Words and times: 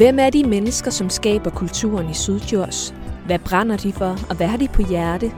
Hvem 0.00 0.18
er 0.18 0.30
de 0.30 0.44
mennesker, 0.44 0.90
som 0.90 1.10
skaber 1.10 1.50
kulturen 1.50 2.10
i 2.10 2.14
Sydjords? 2.14 2.94
Hvad 3.26 3.38
brænder 3.38 3.76
de 3.76 3.92
for, 3.92 4.16
og 4.30 4.36
hvad 4.36 4.46
har 4.46 4.56
de 4.56 4.68
på 4.68 4.82
hjerte? 4.88 5.32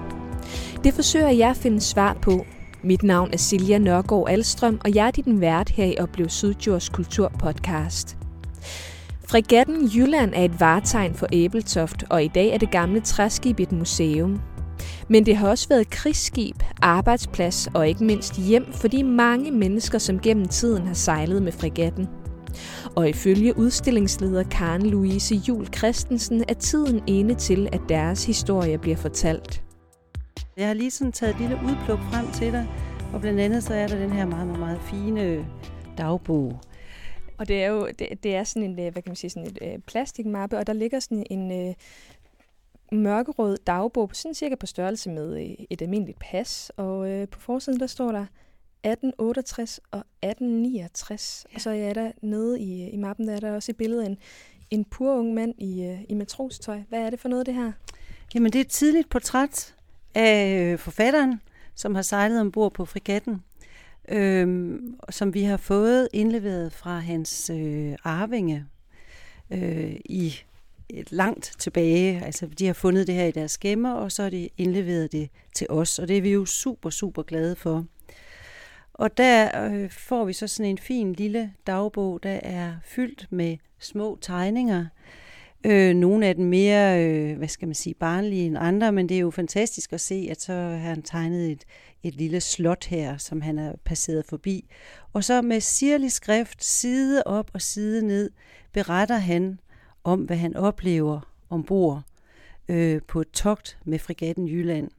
Det 0.85 0.95
forsøger 0.95 1.29
jeg 1.29 1.51
at 1.51 1.57
finde 1.57 1.81
svar 1.81 2.17
på. 2.23 2.47
Mit 2.83 3.03
navn 3.03 3.31
er 3.33 3.37
Silja 3.37 3.79
Nørgaard 3.79 4.29
Alstrøm, 4.29 4.81
og 4.85 4.95
jeg 4.95 5.07
er 5.07 5.11
din 5.11 5.41
vært 5.41 5.69
her 5.69 5.85
i 5.85 5.97
Oplev 5.99 6.29
Sydjords 6.29 6.89
Kulturpodcast. 6.89 8.17
Fregatten 9.29 9.87
Jylland 9.87 10.33
er 10.35 10.45
et 10.45 10.61
varetegn 10.61 11.15
for 11.15 11.27
Æbeltoft, 11.33 12.05
og 12.11 12.25
i 12.25 12.29
dag 12.29 12.49
er 12.49 12.59
det 12.59 12.71
gamle 12.71 13.01
træskib 13.01 13.61
et 13.61 13.73
museum. 13.73 14.41
Men 15.09 15.27
det 15.27 15.37
har 15.37 15.49
også 15.49 15.69
været 15.69 15.91
krigsskib, 15.91 16.57
arbejdsplads 16.83 17.69
og 17.75 17.89
ikke 17.89 18.05
mindst 18.05 18.37
hjem 18.37 18.73
for 18.73 18.89
de 18.89 19.05
mange 19.05 19.51
mennesker, 19.51 19.99
som 19.99 20.19
gennem 20.19 20.49
tiden 20.49 20.87
har 20.87 20.95
sejlet 20.95 21.43
med 21.43 21.53
fregatten. 21.53 22.09
Og 22.97 23.09
ifølge 23.09 23.57
udstillingsleder 23.57 24.43
Karen 24.43 24.87
Louise 24.87 25.35
Jul 25.35 25.67
Christensen 25.67 26.45
er 26.49 26.55
tiden 26.55 27.03
ene 27.07 27.35
til, 27.35 27.69
at 27.73 27.81
deres 27.89 28.25
historie 28.25 28.79
bliver 28.79 28.97
fortalt. 28.97 29.63
Jeg 30.57 30.67
har 30.67 30.75
lige 30.75 30.91
sådan 30.91 31.13
taget 31.13 31.35
et 31.35 31.41
lille 31.41 31.57
udpluk 31.57 31.99
frem 31.99 32.33
til 32.33 32.53
dig, 32.53 32.69
og 33.13 33.21
blandt 33.21 33.41
andet 33.41 33.63
så 33.63 33.75
er 33.75 33.87
der 33.87 33.99
den 33.99 34.11
her 34.11 34.27
meget, 34.27 34.47
meget, 34.47 34.61
meget 34.61 34.81
fine 34.81 35.47
dagbog. 35.99 36.61
Og 37.39 37.49
det 37.49 37.63
er 37.65 37.69
jo 37.69 37.89
det, 37.99 38.09
det 38.23 38.35
er 38.35 38.45
sådan 38.45 38.71
en, 38.71 38.79
øh, 38.79 38.93
hvad 38.93 39.03
kan 39.03 39.11
man 39.11 39.17
sige, 39.17 39.31
sådan 39.31 39.49
et 39.49 39.59
øh, 39.63 39.79
plastikmappe, 39.79 40.59
og 40.59 40.67
der 40.67 40.73
ligger 40.73 41.01
sådan 41.01 41.27
en 41.31 41.69
øh, 41.69 41.75
mørkerød 42.93 43.57
dagbog, 43.67 44.11
sådan 44.13 44.35
cirka 44.35 44.55
på 44.55 44.67
størrelse 44.67 45.11
med 45.11 45.41
øh, 45.41 45.67
et 45.71 45.83
almindeligt 45.83 46.19
pas. 46.19 46.73
Og 46.77 47.11
øh, 47.11 47.29
på 47.29 47.41
forsiden 47.41 47.81
der 47.81 47.87
står 47.87 48.13
der 48.13 48.27
1868 48.85 49.81
og 49.91 49.99
1869. 49.99 51.47
Ja. 51.51 51.55
Og 51.55 51.61
så 51.61 51.71
er 51.71 51.93
der 51.93 52.13
nede 52.23 52.61
i, 52.61 52.91
i 52.91 52.97
mappen, 52.97 53.29
der 53.29 53.35
er 53.37 53.41
der 53.41 53.53
også 53.53 53.73
et 53.73 53.77
billede 53.77 54.03
af 54.03 54.07
en, 54.07 54.19
en 54.71 54.85
pur 54.85 55.15
ung 55.15 55.35
mand 55.35 55.55
i, 55.59 55.85
øh, 55.85 56.01
i 56.09 56.15
matrostøj. 56.15 56.81
Hvad 56.89 57.01
er 57.01 57.11
det 57.11 57.21
for 57.21 57.29
noget, 57.29 57.47
det 57.47 57.55
her? 57.55 57.73
Jamen, 58.35 58.53
det 58.53 58.59
er 58.59 58.65
et 58.65 58.69
tidligt 58.69 59.09
portræt 59.09 59.75
af 60.15 60.61
øh, 60.61 60.79
forfatteren, 60.79 61.41
som 61.75 61.95
har 61.95 62.03
sejlet 62.03 62.41
ombord 62.41 62.73
på 62.73 62.85
frigatten, 62.85 63.43
øh, 64.09 64.79
som 65.11 65.35
vi 65.35 65.43
har 65.43 65.57
fået 65.57 66.09
indleveret 66.13 66.73
fra 66.73 66.99
hans 66.99 67.51
øh, 67.51 67.97
arvinge 68.05 68.67
øh, 69.51 69.97
i 70.05 70.35
et 70.89 71.13
langt 71.13 71.55
tilbage. 71.59 72.25
Altså, 72.25 72.47
de 72.47 72.67
har 72.67 72.73
fundet 72.73 73.07
det 73.07 73.15
her 73.15 73.25
i 73.25 73.31
deres 73.31 73.59
gemmer, 73.59 73.93
og 73.93 74.13
så 74.13 74.23
har 74.23 74.31
de 74.31 74.49
indleveret 74.59 75.13
det 75.13 75.29
til 75.55 75.67
os, 75.71 75.99
og 75.99 76.09
det 76.09 76.19
er 76.19 76.23
vi 76.23 76.33
jo 76.33 76.45
super, 76.45 76.91
super 76.91 77.23
glade 77.23 77.57
for. 77.57 77.85
Og 78.95 79.17
der 79.17 79.65
øh, 79.65 79.91
får 79.91 80.25
vi 80.25 80.33
så 80.33 80.47
sådan 80.47 80.71
en 80.71 80.79
fin 80.79 81.13
lille 81.13 81.53
dagbog, 81.67 82.23
der 82.23 82.41
er 82.43 82.75
fyldt 82.85 83.27
med 83.31 83.57
små 83.79 84.19
tegninger. 84.21 84.87
Øh, 85.67 85.95
nogle 85.95 86.27
af 86.27 86.35
dem 86.35 86.45
mere, 86.45 87.07
øh, 87.07 87.39
hvad 87.39 87.49
skal 87.49 87.69
man 87.69 87.75
sige, 87.75 87.95
barnlige 87.95 88.47
end 88.47 88.59
andre, 88.59 88.93
men 88.93 89.09
det 89.09 89.17
er 89.17 89.21
jo 89.21 89.31
fantastisk 89.31 89.93
at 89.93 90.01
se, 90.01 90.29
at 90.31 90.41
så 90.41 90.53
har 90.53 90.77
han 90.77 91.03
tegnet 91.03 91.51
et, 91.51 91.65
et 92.03 92.15
lille 92.15 92.41
slot 92.41 92.85
her, 92.85 93.17
som 93.17 93.41
han 93.41 93.59
er 93.59 93.73
passeret 93.85 94.25
forbi. 94.27 94.65
Og 95.13 95.25
så 95.25 95.43
med 95.43 95.61
sirlig 95.61 96.13
skrift, 96.13 96.65
side 96.65 97.23
op 97.27 97.51
og 97.55 97.63
side 97.63 98.07
ned, 98.07 98.31
beretter 98.73 99.17
han 99.17 99.61
om, 100.05 100.21
hvad 100.21 100.37
han 100.37 100.57
oplever 100.57 101.21
ombord 101.51 102.03
øh, 102.69 103.01
på 103.09 103.21
et 103.21 103.31
togt 103.31 103.79
med 103.85 103.99
frigatten 103.99 104.49
Jylland. 104.49 104.91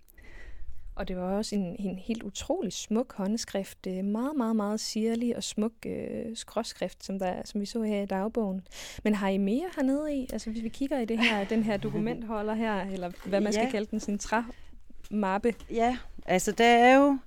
Og 0.96 1.08
det 1.08 1.18
var 1.18 1.38
også 1.38 1.56
en, 1.56 1.76
en 1.80 1.98
helt 1.98 2.24
utrolig 2.24 2.74
smuk 2.74 3.14
håndskrift. 3.14 3.86
Meget, 3.86 4.36
meget, 4.38 4.56
meget 4.56 4.80
sirlig 4.80 5.38
og 5.38 5.44
smuk 5.44 5.72
øh, 5.86 6.26
skråskrift, 6.36 7.06
som, 7.06 7.20
der, 7.20 7.34
som 7.46 7.62
vi 7.62 7.66
så 7.66 7.82
her 7.82 8.02
i 8.02 8.06
dagbogen. 8.06 8.62
Men 9.04 9.16
har 9.16 9.30
I 9.30 9.38
mere 9.38 9.70
hernede 9.76 10.16
i? 10.16 10.28
Altså 10.34 10.50
hvis 10.50 10.64
vi 10.64 10.70
kigger 10.70 11.00
i 11.00 11.06
det 11.06 11.20
her, 11.20 11.44
den 11.44 11.64
her 11.64 11.78
dokumentholder 11.78 12.54
her, 12.54 12.82
eller 12.82 13.12
hvad 13.26 13.42
man 13.42 13.54
skal 13.54 13.66
ja. 13.66 13.72
kalde 13.72 13.88
den, 13.92 14.00
sådan 14.00 14.16
en 14.16 14.20
træmappe. 14.20 15.56
Ja, 15.72 15.98
altså 16.26 16.52
der 16.52 16.66
er 16.66 16.96
jo 16.96 17.18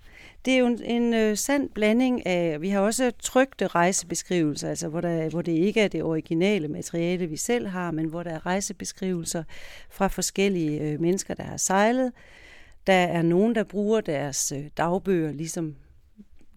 det 0.44 0.54
er 0.54 0.58
jo 0.58 0.66
en, 0.66 0.82
en 0.82 1.14
øh, 1.14 1.36
sand 1.36 1.70
blanding 1.70 2.26
af, 2.26 2.60
vi 2.60 2.68
har 2.68 2.80
også 2.80 3.12
trygte 3.18 3.66
rejsebeskrivelser, 3.66 4.68
altså 4.68 4.88
hvor, 4.88 5.00
der, 5.00 5.28
hvor 5.28 5.42
det 5.42 5.52
ikke 5.52 5.80
er 5.80 5.88
det 5.88 6.02
originale 6.02 6.68
materiale, 6.68 7.26
vi 7.26 7.36
selv 7.36 7.66
har, 7.66 7.90
men 7.90 8.06
hvor 8.06 8.22
der 8.22 8.30
er 8.30 8.46
rejsebeskrivelser 8.46 9.44
fra 9.90 10.06
forskellige 10.06 10.80
øh, 10.80 11.00
mennesker, 11.00 11.34
der 11.34 11.42
har 11.42 11.56
sejlet. 11.56 12.12
Der 12.86 12.92
er 12.92 13.22
nogen, 13.22 13.54
der 13.54 13.64
bruger 13.64 14.00
deres 14.00 14.52
øh, 14.52 14.64
dagbøger, 14.76 15.32
ligesom 15.32 15.76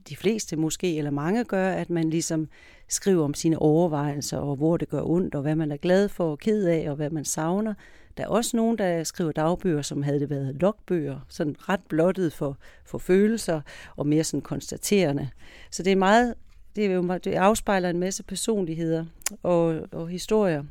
de 0.09 0.16
fleste 0.16 0.56
måske, 0.56 0.97
eller 0.97 1.12
mange 1.12 1.44
gør, 1.44 1.69
at 1.69 1.90
man 1.90 2.09
ligesom 2.09 2.47
skriver 2.88 3.23
om 3.23 3.34
sine 3.34 3.59
overvejelser, 3.59 4.38
og 4.38 4.56
hvor 4.56 4.78
det 4.78 4.89
gør 4.89 5.01
ondt, 5.01 5.35
og 5.35 5.41
hvad 5.41 5.56
man 5.56 5.72
er 5.72 5.78
glad 5.78 6.09
for 6.09 6.31
og 6.31 6.39
ked 6.39 6.66
af, 6.66 6.89
og 6.89 6.95
hvad 6.95 7.09
man 7.09 7.25
savner. 7.25 7.73
Der 8.18 8.23
er 8.23 8.28
også 8.28 8.57
nogen, 8.57 8.78
der 8.78 9.03
skriver 9.03 9.31
dagbøger, 9.31 9.81
som 9.81 10.03
havde 10.03 10.19
det 10.19 10.29
været 10.29 10.56
logbøger, 10.56 11.19
sådan 11.29 11.56
ret 11.59 11.79
blottet 11.89 12.34
for, 12.34 12.57
for 12.85 12.97
følelser, 12.97 13.62
og 13.95 14.07
mere 14.07 14.23
sådan 14.23 14.41
konstaterende. 14.41 15.29
Så 15.72 15.84
det 15.84 15.91
er 15.91 15.95
meget, 15.95 16.34
det, 16.75 16.85
er 16.85 16.91
jo, 16.91 17.18
det 17.23 17.34
afspejler 17.34 17.89
en 17.89 18.00
masse 18.00 18.23
personligheder 18.23 19.06
og, 19.44 19.81
og 19.91 20.07
historier. 20.07 20.63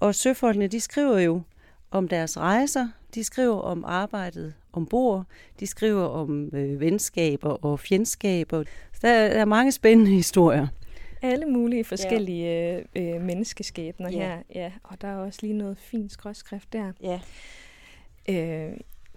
Og 0.00 0.14
søfolkene, 0.14 0.66
de 0.66 0.80
skriver 0.80 1.18
jo 1.18 1.42
om 1.90 2.08
deres 2.08 2.36
rejser, 2.38 2.88
de 3.14 3.24
skriver 3.24 3.60
om 3.60 3.84
arbejdet 3.84 4.54
ombord. 4.72 5.24
De 5.60 5.66
skriver 5.66 6.04
om 6.04 6.50
øh, 6.54 6.80
venskaber 6.80 7.50
og 7.64 7.80
fjendskaber. 7.80 8.64
Der 9.02 9.08
er, 9.08 9.32
der 9.32 9.40
er 9.40 9.44
mange 9.44 9.72
spændende 9.72 10.10
historier. 10.10 10.66
Alle 11.22 11.46
mulige 11.46 11.84
forskellige 11.84 12.46
ja. 12.46 12.80
øh, 12.96 13.14
øh 13.14 13.22
menneskeskæbner 13.22 14.10
ja. 14.10 14.18
her. 14.18 14.42
Ja, 14.54 14.72
og 14.82 15.00
der 15.00 15.08
er 15.08 15.16
også 15.16 15.38
lige 15.42 15.54
noget 15.54 15.78
fint 15.78 16.12
skråskrift 16.12 16.72
der. 16.72 16.92
Ja. 17.02 17.20
Øh, 18.28 18.72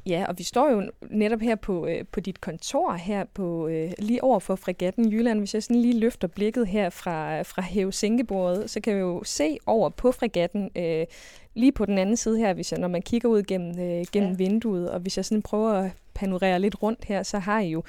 Ja, 0.05 0.25
og 0.27 0.37
vi 0.37 0.43
står 0.43 0.71
jo 0.71 0.91
netop 1.09 1.39
her 1.39 1.55
på, 1.55 1.87
øh, 1.87 2.05
på 2.11 2.19
dit 2.19 2.41
kontor 2.41 2.93
her 2.93 3.25
på 3.33 3.67
øh, 3.67 3.91
lige 3.99 4.23
over 4.23 4.39
for 4.39 4.55
fregatten 4.55 5.11
Jylland. 5.11 5.39
Hvis 5.39 5.53
jeg 5.53 5.63
sådan 5.63 5.81
lige 5.81 5.99
løfter 5.99 6.27
blikket 6.27 6.67
her 6.67 6.89
fra, 6.89 7.41
fra 7.41 7.61
hæve 7.61 7.91
så 7.91 8.79
kan 8.83 8.95
vi 8.95 8.99
jo 8.99 9.23
se 9.23 9.57
over 9.65 9.89
på 9.89 10.11
fregatten 10.11 10.69
øh, 10.75 11.05
lige 11.53 11.71
på 11.71 11.85
den 11.85 11.97
anden 11.97 12.17
side 12.17 12.37
her, 12.37 12.53
hvis 12.53 12.71
jeg, 12.71 12.79
når 12.79 12.87
man 12.87 13.01
kigger 13.01 13.29
ud 13.29 13.43
gennem, 13.43 13.79
øh, 13.79 14.05
gennem 14.11 14.31
ja. 14.31 14.35
vinduet. 14.37 14.91
Og 14.91 14.99
hvis 14.99 15.17
jeg 15.17 15.25
sådan 15.25 15.41
prøver 15.41 15.71
at 15.71 15.91
panorere 16.13 16.59
lidt 16.59 16.83
rundt 16.83 17.05
her, 17.05 17.23
så 17.23 17.39
har 17.39 17.59
I 17.59 17.67
jo 17.67 17.83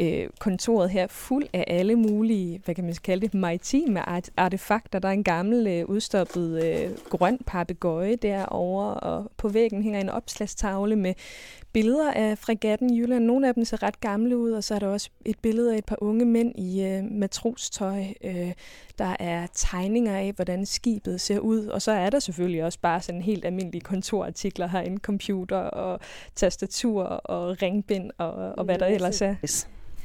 øh, 0.00 0.28
kontoret 0.38 0.90
her 0.90 1.06
fuld 1.06 1.46
af 1.52 1.64
alle 1.66 1.96
mulige, 1.96 2.60
hvad 2.64 2.74
kan 2.74 2.84
man 2.84 2.94
kalde 3.04 3.26
det, 3.26 3.34
maritime 3.34 4.02
artefakter. 4.36 4.98
Der 4.98 5.08
er 5.08 5.12
en 5.12 5.24
gammel 5.24 5.66
øh, 5.66 5.84
udstoppet 5.84 6.64
øh, 6.64 6.90
grøn 7.10 7.38
papegøje 7.46 8.16
derovre, 8.16 8.94
og 8.94 9.30
på 9.36 9.48
væggen 9.48 9.82
hænger 9.82 10.00
en 10.00 10.08
opslagstavle 10.08 10.96
med 10.96 11.14
billeder 11.72 12.12
af 12.12 12.38
fregatten 12.38 12.96
Jylland. 12.96 13.24
Nogle 13.24 13.48
af 13.48 13.54
dem 13.54 13.64
ser 13.64 13.82
ret 13.82 14.00
gamle 14.00 14.36
ud, 14.36 14.50
og 14.50 14.64
så 14.64 14.74
er 14.74 14.78
der 14.78 14.86
også 14.86 15.10
et 15.24 15.38
billede 15.42 15.74
af 15.74 15.78
et 15.78 15.84
par 15.84 16.02
unge 16.02 16.24
mænd 16.24 16.58
i 16.58 16.82
øh, 16.82 17.04
matrostøj. 17.04 18.04
Øh, 18.24 18.52
der 18.98 19.16
er 19.20 19.46
tegninger 19.54 20.16
af, 20.16 20.32
hvordan 20.32 20.66
skibet 20.66 21.20
ser 21.20 21.38
ud, 21.38 21.66
og 21.66 21.82
så 21.82 21.92
er 21.92 22.10
der 22.10 22.18
selvfølgelig 22.18 22.64
også 22.64 22.78
bare 22.80 23.00
sådan 23.00 23.22
helt 23.22 23.44
almindelige 23.44 23.82
kontorartikler 23.82 24.68
herinde, 24.68 24.98
computer 24.98 25.56
og 25.56 26.00
tastatur 26.34 27.02
og 27.04 27.62
ringbind 27.62 28.10
og, 28.18 28.32
og 28.32 28.64
hvad 28.64 28.78
der 28.78 28.86
ellers 28.86 29.22
er. 29.22 29.34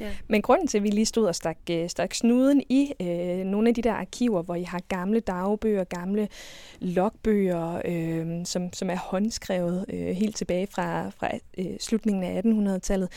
Ja. 0.00 0.10
Men 0.28 0.42
grunden 0.42 0.66
til, 0.66 0.78
at 0.78 0.84
vi 0.84 0.88
lige 0.88 1.06
stod 1.06 1.26
og 1.26 1.34
stak, 1.34 1.58
øh, 1.70 1.88
stak 1.88 2.14
snuden 2.14 2.62
i 2.68 2.92
øh, 3.00 3.44
nogle 3.44 3.68
af 3.68 3.74
de 3.74 3.82
der 3.82 3.92
arkiver, 3.92 4.42
hvor 4.42 4.54
I 4.54 4.62
har 4.62 4.80
gamle 4.88 5.20
dagbøger, 5.20 5.84
gamle 5.84 6.28
logbøger, 6.80 7.82
øh, 7.84 8.46
som, 8.46 8.72
som 8.72 8.90
er 8.90 8.96
håndskrevet 8.96 9.86
øh, 9.88 10.06
helt 10.06 10.36
tilbage 10.36 10.66
fra, 10.66 11.08
fra 11.08 11.30
øh, 11.58 11.66
slutningen 11.80 12.24
af 12.24 12.42
1800-tallet, 12.76 13.08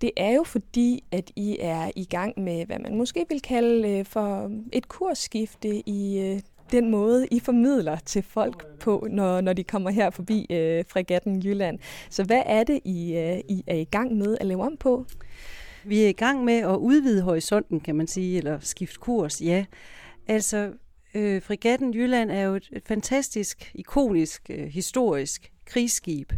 det 0.00 0.10
er 0.16 0.30
jo 0.30 0.42
fordi, 0.42 1.04
at 1.10 1.30
I 1.36 1.56
er 1.60 1.90
i 1.96 2.04
gang 2.04 2.40
med, 2.40 2.66
hvad 2.66 2.78
man 2.78 2.96
måske 2.96 3.26
vil 3.28 3.40
kalde 3.40 3.88
øh, 3.88 4.04
for 4.04 4.50
et 4.72 4.88
kursskifte 4.88 5.88
i 5.88 6.18
øh, 6.18 6.40
den 6.72 6.90
måde, 6.90 7.26
I 7.30 7.40
formidler 7.40 7.96
til 7.96 8.22
folk 8.22 8.78
på, 8.78 9.06
når, 9.10 9.40
når 9.40 9.52
de 9.52 9.64
kommer 9.64 9.90
her 9.90 10.10
forbi 10.10 10.46
øh, 10.50 10.84
fregatten 10.88 11.42
Jylland. 11.44 11.78
Så 12.10 12.24
hvad 12.24 12.42
er 12.46 12.64
det, 12.64 12.80
I, 12.84 13.16
øh, 13.16 13.38
I 13.48 13.64
er 13.66 13.76
i 13.76 13.84
gang 13.84 14.16
med 14.16 14.36
at 14.40 14.46
lave 14.46 14.62
om 14.62 14.76
på? 14.76 15.06
Vi 15.84 16.04
er 16.04 16.08
i 16.08 16.12
gang 16.12 16.44
med 16.44 16.54
at 16.58 16.76
udvide 16.76 17.22
horisonten, 17.22 17.80
kan 17.80 17.96
man 17.96 18.06
sige, 18.06 18.38
eller 18.38 18.58
skifte 18.60 18.98
kurs, 18.98 19.40
ja. 19.40 19.64
Altså, 20.26 20.72
øh, 21.14 21.42
Frigatten 21.42 21.94
Jylland 21.94 22.30
er 22.30 22.42
jo 22.42 22.54
et, 22.54 22.68
et 22.72 22.82
fantastisk, 22.86 23.72
ikonisk, 23.74 24.50
øh, 24.50 24.66
historisk 24.66 25.52
krigsskib, 25.64 26.32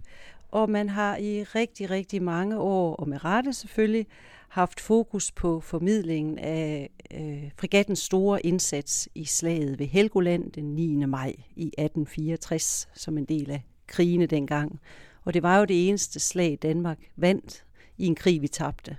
og 0.51 0.71
man 0.71 0.89
har 0.89 1.17
i 1.17 1.43
rigtig, 1.43 1.91
rigtig 1.91 2.23
mange 2.23 2.59
år, 2.59 2.95
og 2.95 3.09
med 3.09 3.25
rette 3.25 3.53
selvfølgelig, 3.53 4.07
haft 4.49 4.81
fokus 4.81 5.33
på 5.33 5.61
formidlingen 5.61 6.39
af 6.39 6.91
øh, 7.15 7.51
frigattens 7.57 7.99
store 7.99 8.47
indsats 8.47 9.09
i 9.15 9.25
slaget 9.25 9.79
ved 9.79 9.87
Helgoland 9.87 10.53
den 10.53 10.65
9. 10.65 11.07
maj 11.07 11.35
i 11.57 11.67
1864, 11.67 12.89
som 12.95 13.19
en 13.19 13.25
del 13.25 13.51
af 13.51 13.63
krigene 13.87 14.27
dengang. 14.27 14.81
Og 15.25 15.35
det 15.35 15.43
var 15.43 15.59
jo 15.59 15.65
det 15.65 15.89
eneste 15.89 16.21
slag, 16.21 16.59
Danmark 16.63 16.99
vandt 17.17 17.65
i 17.99 18.07
en 18.07 18.15
krig, 18.15 18.43
vi 18.43 18.49
tabte. 18.49 18.97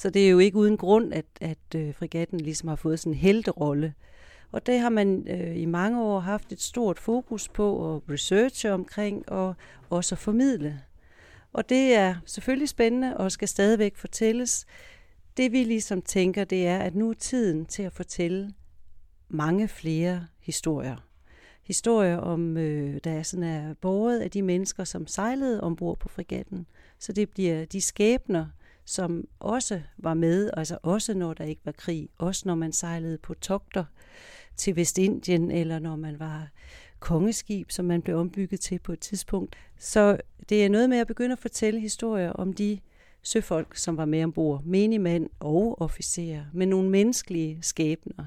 Så 0.00 0.10
det 0.10 0.26
er 0.26 0.30
jo 0.30 0.38
ikke 0.38 0.56
uden 0.56 0.76
grund, 0.76 1.14
at, 1.14 1.24
at 1.40 1.58
øh, 1.76 1.94
frigatten 1.94 2.40
ligesom 2.40 2.68
har 2.68 2.76
fået 2.76 3.00
sådan 3.00 3.12
en 3.12 3.18
helterolle. 3.18 3.94
Og 4.52 4.66
det 4.66 4.80
har 4.80 4.88
man 4.88 5.28
øh, 5.28 5.56
i 5.56 5.64
mange 5.64 6.02
år 6.02 6.20
haft 6.20 6.52
et 6.52 6.60
stort 6.60 6.98
fokus 6.98 7.48
på 7.48 7.94
at 7.94 8.02
researche 8.10 8.72
omkring 8.72 9.28
og 9.28 9.54
også 9.90 10.14
at 10.14 10.18
formidle. 10.18 10.80
Og 11.52 11.68
det 11.68 11.94
er 11.94 12.14
selvfølgelig 12.26 12.68
spændende 12.68 13.16
og 13.16 13.32
skal 13.32 13.48
stadigvæk 13.48 13.96
fortælles. 13.96 14.66
Det 15.36 15.52
vi 15.52 15.64
ligesom 15.64 16.02
tænker, 16.02 16.44
det 16.44 16.66
er, 16.66 16.78
at 16.78 16.94
nu 16.94 17.10
er 17.10 17.14
tiden 17.14 17.66
til 17.66 17.82
at 17.82 17.92
fortælle 17.92 18.52
mange 19.28 19.68
flere 19.68 20.26
historier. 20.38 20.96
Historier 21.62 22.16
om, 22.16 22.56
øh, 22.56 23.00
der 23.04 23.10
er 23.10 23.22
sådan 23.22 23.44
er 23.44 23.74
båret 23.74 24.20
af 24.20 24.30
de 24.30 24.42
mennesker, 24.42 24.84
som 24.84 25.06
sejlede 25.06 25.62
ombord 25.62 25.98
på 25.98 26.08
frigatten. 26.08 26.66
Så 26.98 27.12
det 27.12 27.30
bliver 27.30 27.64
de 27.64 27.80
skæbner, 27.80 28.46
som 28.90 29.24
også 29.40 29.80
var 29.98 30.14
med, 30.14 30.50
altså 30.56 30.78
også 30.82 31.14
når 31.14 31.34
der 31.34 31.44
ikke 31.44 31.60
var 31.64 31.72
krig, 31.72 32.08
også 32.18 32.42
når 32.46 32.54
man 32.54 32.72
sejlede 32.72 33.18
på 33.18 33.34
togter 33.34 33.84
til 34.56 34.76
Vestindien, 34.76 35.50
eller 35.50 35.78
når 35.78 35.96
man 35.96 36.18
var 36.18 36.48
kongeskib, 37.00 37.70
som 37.70 37.84
man 37.84 38.02
blev 38.02 38.16
ombygget 38.16 38.60
til 38.60 38.78
på 38.78 38.92
et 38.92 39.00
tidspunkt. 39.00 39.56
Så 39.78 40.20
det 40.48 40.64
er 40.64 40.68
noget 40.68 40.88
med 40.88 40.98
at 40.98 41.06
begynde 41.06 41.32
at 41.32 41.38
fortælle 41.38 41.80
historier 41.80 42.32
om 42.32 42.52
de 42.52 42.78
søfolk, 43.22 43.76
som 43.76 43.96
var 43.96 44.04
med 44.04 44.24
ombord, 44.24 44.62
menigmænd 44.64 45.30
og 45.40 45.80
officerer, 45.80 46.44
med 46.52 46.66
nogle 46.66 46.90
menneskelige 46.90 47.58
skæbner. 47.62 48.24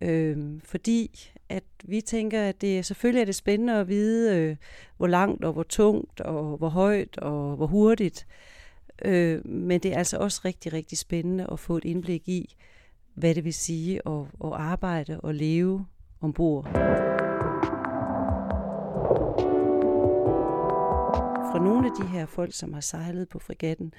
Øh, 0.00 0.60
fordi 0.64 1.30
at 1.48 1.64
vi 1.84 2.00
tænker, 2.00 2.42
at 2.42 2.60
det 2.60 2.86
selvfølgelig 2.86 3.20
er 3.20 3.24
det 3.24 3.34
spændende 3.34 3.74
at 3.74 3.88
vide, 3.88 4.36
øh, 4.36 4.56
hvor 4.96 5.06
langt 5.06 5.44
og 5.44 5.52
hvor 5.52 5.62
tungt 5.62 6.20
og 6.20 6.56
hvor 6.56 6.68
højt 6.68 7.18
og 7.18 7.56
hvor 7.56 7.66
hurtigt. 7.66 8.26
Øh, 9.04 9.46
men 9.46 9.80
det 9.80 9.92
er 9.92 9.98
altså 9.98 10.16
også 10.16 10.40
rigtig, 10.44 10.72
rigtig 10.72 10.98
spændende 10.98 11.46
at 11.52 11.60
få 11.60 11.76
et 11.76 11.84
indblik 11.84 12.28
i, 12.28 12.56
hvad 13.14 13.34
det 13.34 13.44
vil 13.44 13.54
sige 13.54 14.08
at, 14.08 14.20
at 14.44 14.52
arbejde 14.52 15.20
og 15.20 15.34
leve 15.34 15.86
ombord. 16.20 16.64
Fra 21.52 21.64
nogle 21.64 21.86
af 21.86 21.92
de 22.00 22.08
her 22.08 22.26
folk, 22.26 22.54
som 22.54 22.72
har 22.72 22.80
sejlet 22.80 23.28
på 23.28 23.38
frigatten, 23.38 23.94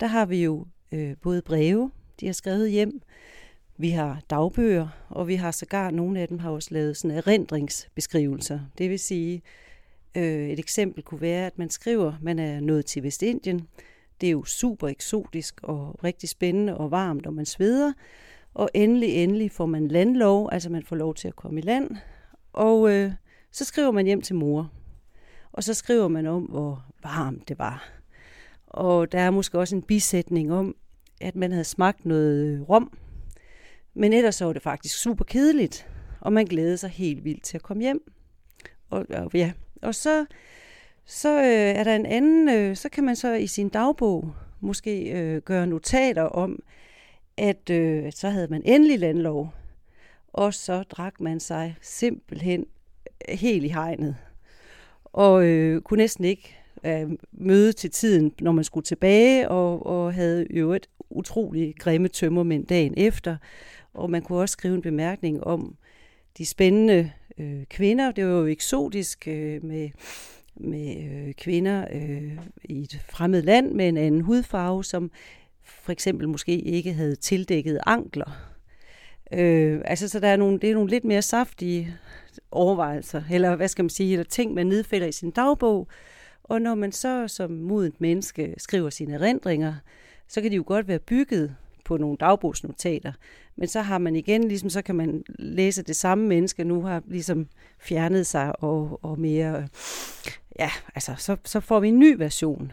der 0.00 0.06
har 0.06 0.26
vi 0.26 0.44
jo 0.44 0.66
øh, 0.92 1.16
både 1.22 1.42
breve, 1.42 1.90
de 2.20 2.26
har 2.26 2.32
skrevet 2.32 2.70
hjem, 2.70 3.02
vi 3.76 3.90
har 3.90 4.22
dagbøger, 4.30 4.88
og 5.08 5.28
vi 5.28 5.34
har 5.34 5.50
sågar, 5.50 5.90
nogle 5.90 6.20
af 6.20 6.28
dem 6.28 6.38
har 6.38 6.50
også 6.50 6.68
lavet 6.72 6.96
sådan 6.96 7.16
erindringsbeskrivelser. 7.16 8.60
Det 8.78 8.90
vil 8.90 8.98
sige, 8.98 9.42
øh, 10.14 10.48
et 10.48 10.58
eksempel 10.58 11.02
kunne 11.02 11.20
være, 11.20 11.46
at 11.46 11.58
man 11.58 11.70
skriver, 11.70 12.12
man 12.22 12.38
er 12.38 12.60
nået 12.60 12.86
til 12.86 13.02
Vestindien. 13.02 13.68
Det 14.20 14.26
er 14.26 14.30
jo 14.30 14.44
super 14.44 14.88
eksotisk 14.88 15.60
og 15.62 16.04
rigtig 16.04 16.28
spændende 16.28 16.76
og 16.76 16.90
varmt, 16.90 17.26
og 17.26 17.34
man 17.34 17.46
sveder. 17.46 17.92
Og 18.54 18.70
endelig, 18.74 19.08
endelig 19.08 19.50
får 19.50 19.66
man 19.66 19.88
landlov, 19.88 20.48
altså 20.52 20.70
man 20.70 20.82
får 20.82 20.96
lov 20.96 21.14
til 21.14 21.28
at 21.28 21.36
komme 21.36 21.60
i 21.60 21.62
land. 21.62 21.96
Og 22.52 22.90
øh, 22.90 23.12
så 23.52 23.64
skriver 23.64 23.90
man 23.90 24.06
hjem 24.06 24.20
til 24.20 24.34
mor. 24.34 24.70
Og 25.52 25.64
så 25.64 25.74
skriver 25.74 26.08
man 26.08 26.26
om, 26.26 26.42
hvor 26.42 26.84
varmt 27.02 27.48
det 27.48 27.58
var. 27.58 27.90
Og 28.66 29.12
der 29.12 29.20
er 29.20 29.30
måske 29.30 29.58
også 29.58 29.76
en 29.76 29.82
bisætning 29.82 30.52
om, 30.52 30.76
at 31.20 31.36
man 31.36 31.52
havde 31.52 31.64
smagt 31.64 32.06
noget 32.06 32.68
rom, 32.68 32.98
men 33.94 34.12
ellers 34.12 34.34
så 34.34 34.44
var 34.44 34.52
det 34.52 34.62
faktisk 34.62 34.98
super 34.98 35.24
kedeligt, 35.24 35.88
og 36.20 36.32
man 36.32 36.44
glædede 36.44 36.76
sig 36.76 36.90
helt 36.90 37.24
vildt 37.24 37.44
til 37.44 37.56
at 37.56 37.62
komme 37.62 37.82
hjem. 37.82 38.12
Og, 38.90 39.06
og 39.10 39.30
ja, 39.34 39.52
og 39.82 39.94
så, 39.94 40.26
så 41.10 41.38
øh, 41.38 41.78
er 41.78 41.84
der 41.84 41.96
en 41.96 42.06
anden, 42.06 42.48
øh, 42.48 42.76
så 42.76 42.88
kan 42.88 43.04
man 43.04 43.16
så 43.16 43.32
i 43.32 43.46
sin 43.46 43.68
dagbog 43.68 44.34
måske 44.60 45.10
øh, 45.10 45.42
gøre 45.42 45.66
notater 45.66 46.22
om, 46.22 46.62
at 47.36 47.70
øh, 47.70 48.12
så 48.12 48.28
havde 48.28 48.48
man 48.48 48.62
endelig 48.64 48.98
landlov, 48.98 49.52
og 50.32 50.54
så 50.54 50.82
drak 50.82 51.20
man 51.20 51.40
sig 51.40 51.76
simpelthen 51.80 52.66
øh, 53.28 53.38
helt 53.38 53.64
i 53.64 53.68
hegnet, 53.68 54.16
og 55.04 55.44
øh, 55.44 55.80
kunne 55.82 55.98
næsten 55.98 56.24
ikke 56.24 56.56
øh, 56.84 57.10
møde 57.32 57.72
til 57.72 57.90
tiden, 57.90 58.32
når 58.40 58.52
man 58.52 58.64
skulle 58.64 58.84
tilbage, 58.84 59.48
og, 59.48 59.86
og 59.86 60.14
havde 60.14 60.46
jo 60.50 60.72
et 60.72 60.88
utrolig 61.10 61.74
grimme 61.78 62.08
tømmermænd 62.08 62.66
dagen 62.66 62.94
efter, 62.96 63.36
og 63.94 64.10
man 64.10 64.22
kunne 64.22 64.38
også 64.38 64.52
skrive 64.52 64.74
en 64.74 64.82
bemærkning 64.82 65.44
om 65.44 65.76
de 66.38 66.46
spændende 66.46 67.12
øh, 67.38 67.64
kvinder. 67.64 68.12
Det 68.12 68.26
var 68.26 68.30
jo 68.30 68.46
eksotisk 68.46 69.28
øh, 69.28 69.64
med, 69.64 69.90
med 70.60 70.96
øh, 70.96 71.34
kvinder 71.34 71.86
øh, 71.92 72.38
i 72.64 72.82
et 72.82 73.00
fremmed 73.08 73.42
land 73.42 73.72
med 73.72 73.88
en 73.88 73.96
anden 73.96 74.20
hudfarve, 74.20 74.84
som 74.84 75.10
for 75.64 75.92
eksempel 75.92 76.28
måske 76.28 76.60
ikke 76.60 76.92
havde 76.92 77.16
tildækket 77.16 77.78
ankler. 77.86 78.48
Øh, 79.32 79.80
altså, 79.84 80.08
så 80.08 80.20
der 80.20 80.28
er 80.28 80.36
nogle, 80.36 80.58
det 80.58 80.70
er 80.70 80.74
nogle 80.74 80.90
lidt 80.90 81.04
mere 81.04 81.22
saftige 81.22 81.96
overvejelser, 82.50 83.22
eller 83.30 83.56
hvad 83.56 83.68
skal 83.68 83.82
man 83.82 83.90
sige, 83.90 84.12
eller 84.12 84.24
ting, 84.24 84.54
man 84.54 84.66
nedfælder 84.66 85.06
i 85.06 85.12
sin 85.12 85.30
dagbog. 85.30 85.88
Og 86.44 86.62
når 86.62 86.74
man 86.74 86.92
så 86.92 87.28
som 87.28 87.50
modent 87.50 88.00
menneske 88.00 88.54
skriver 88.58 88.90
sine 88.90 89.14
erindringer, 89.14 89.74
så 90.28 90.40
kan 90.40 90.50
de 90.50 90.56
jo 90.56 90.64
godt 90.66 90.88
være 90.88 90.98
bygget 90.98 91.56
på 91.84 91.96
nogle 91.96 92.16
dagbogsnotater. 92.16 93.12
Men 93.56 93.68
så 93.68 93.80
har 93.80 93.98
man 93.98 94.16
igen, 94.16 94.48
ligesom 94.48 94.70
så 94.70 94.82
kan 94.82 94.94
man 94.94 95.22
læse 95.38 95.82
det 95.82 95.96
samme 95.96 96.26
menneske 96.26 96.64
nu 96.64 96.82
har 96.82 97.02
ligesom 97.06 97.46
fjernet 97.78 98.26
sig 98.26 98.62
og, 98.62 99.00
og 99.02 99.20
mere, 99.20 99.68
ja, 100.58 100.70
altså 100.94 101.14
så, 101.18 101.36
så 101.44 101.60
får 101.60 101.80
vi 101.80 101.88
en 101.88 101.98
ny 101.98 102.14
version. 102.18 102.72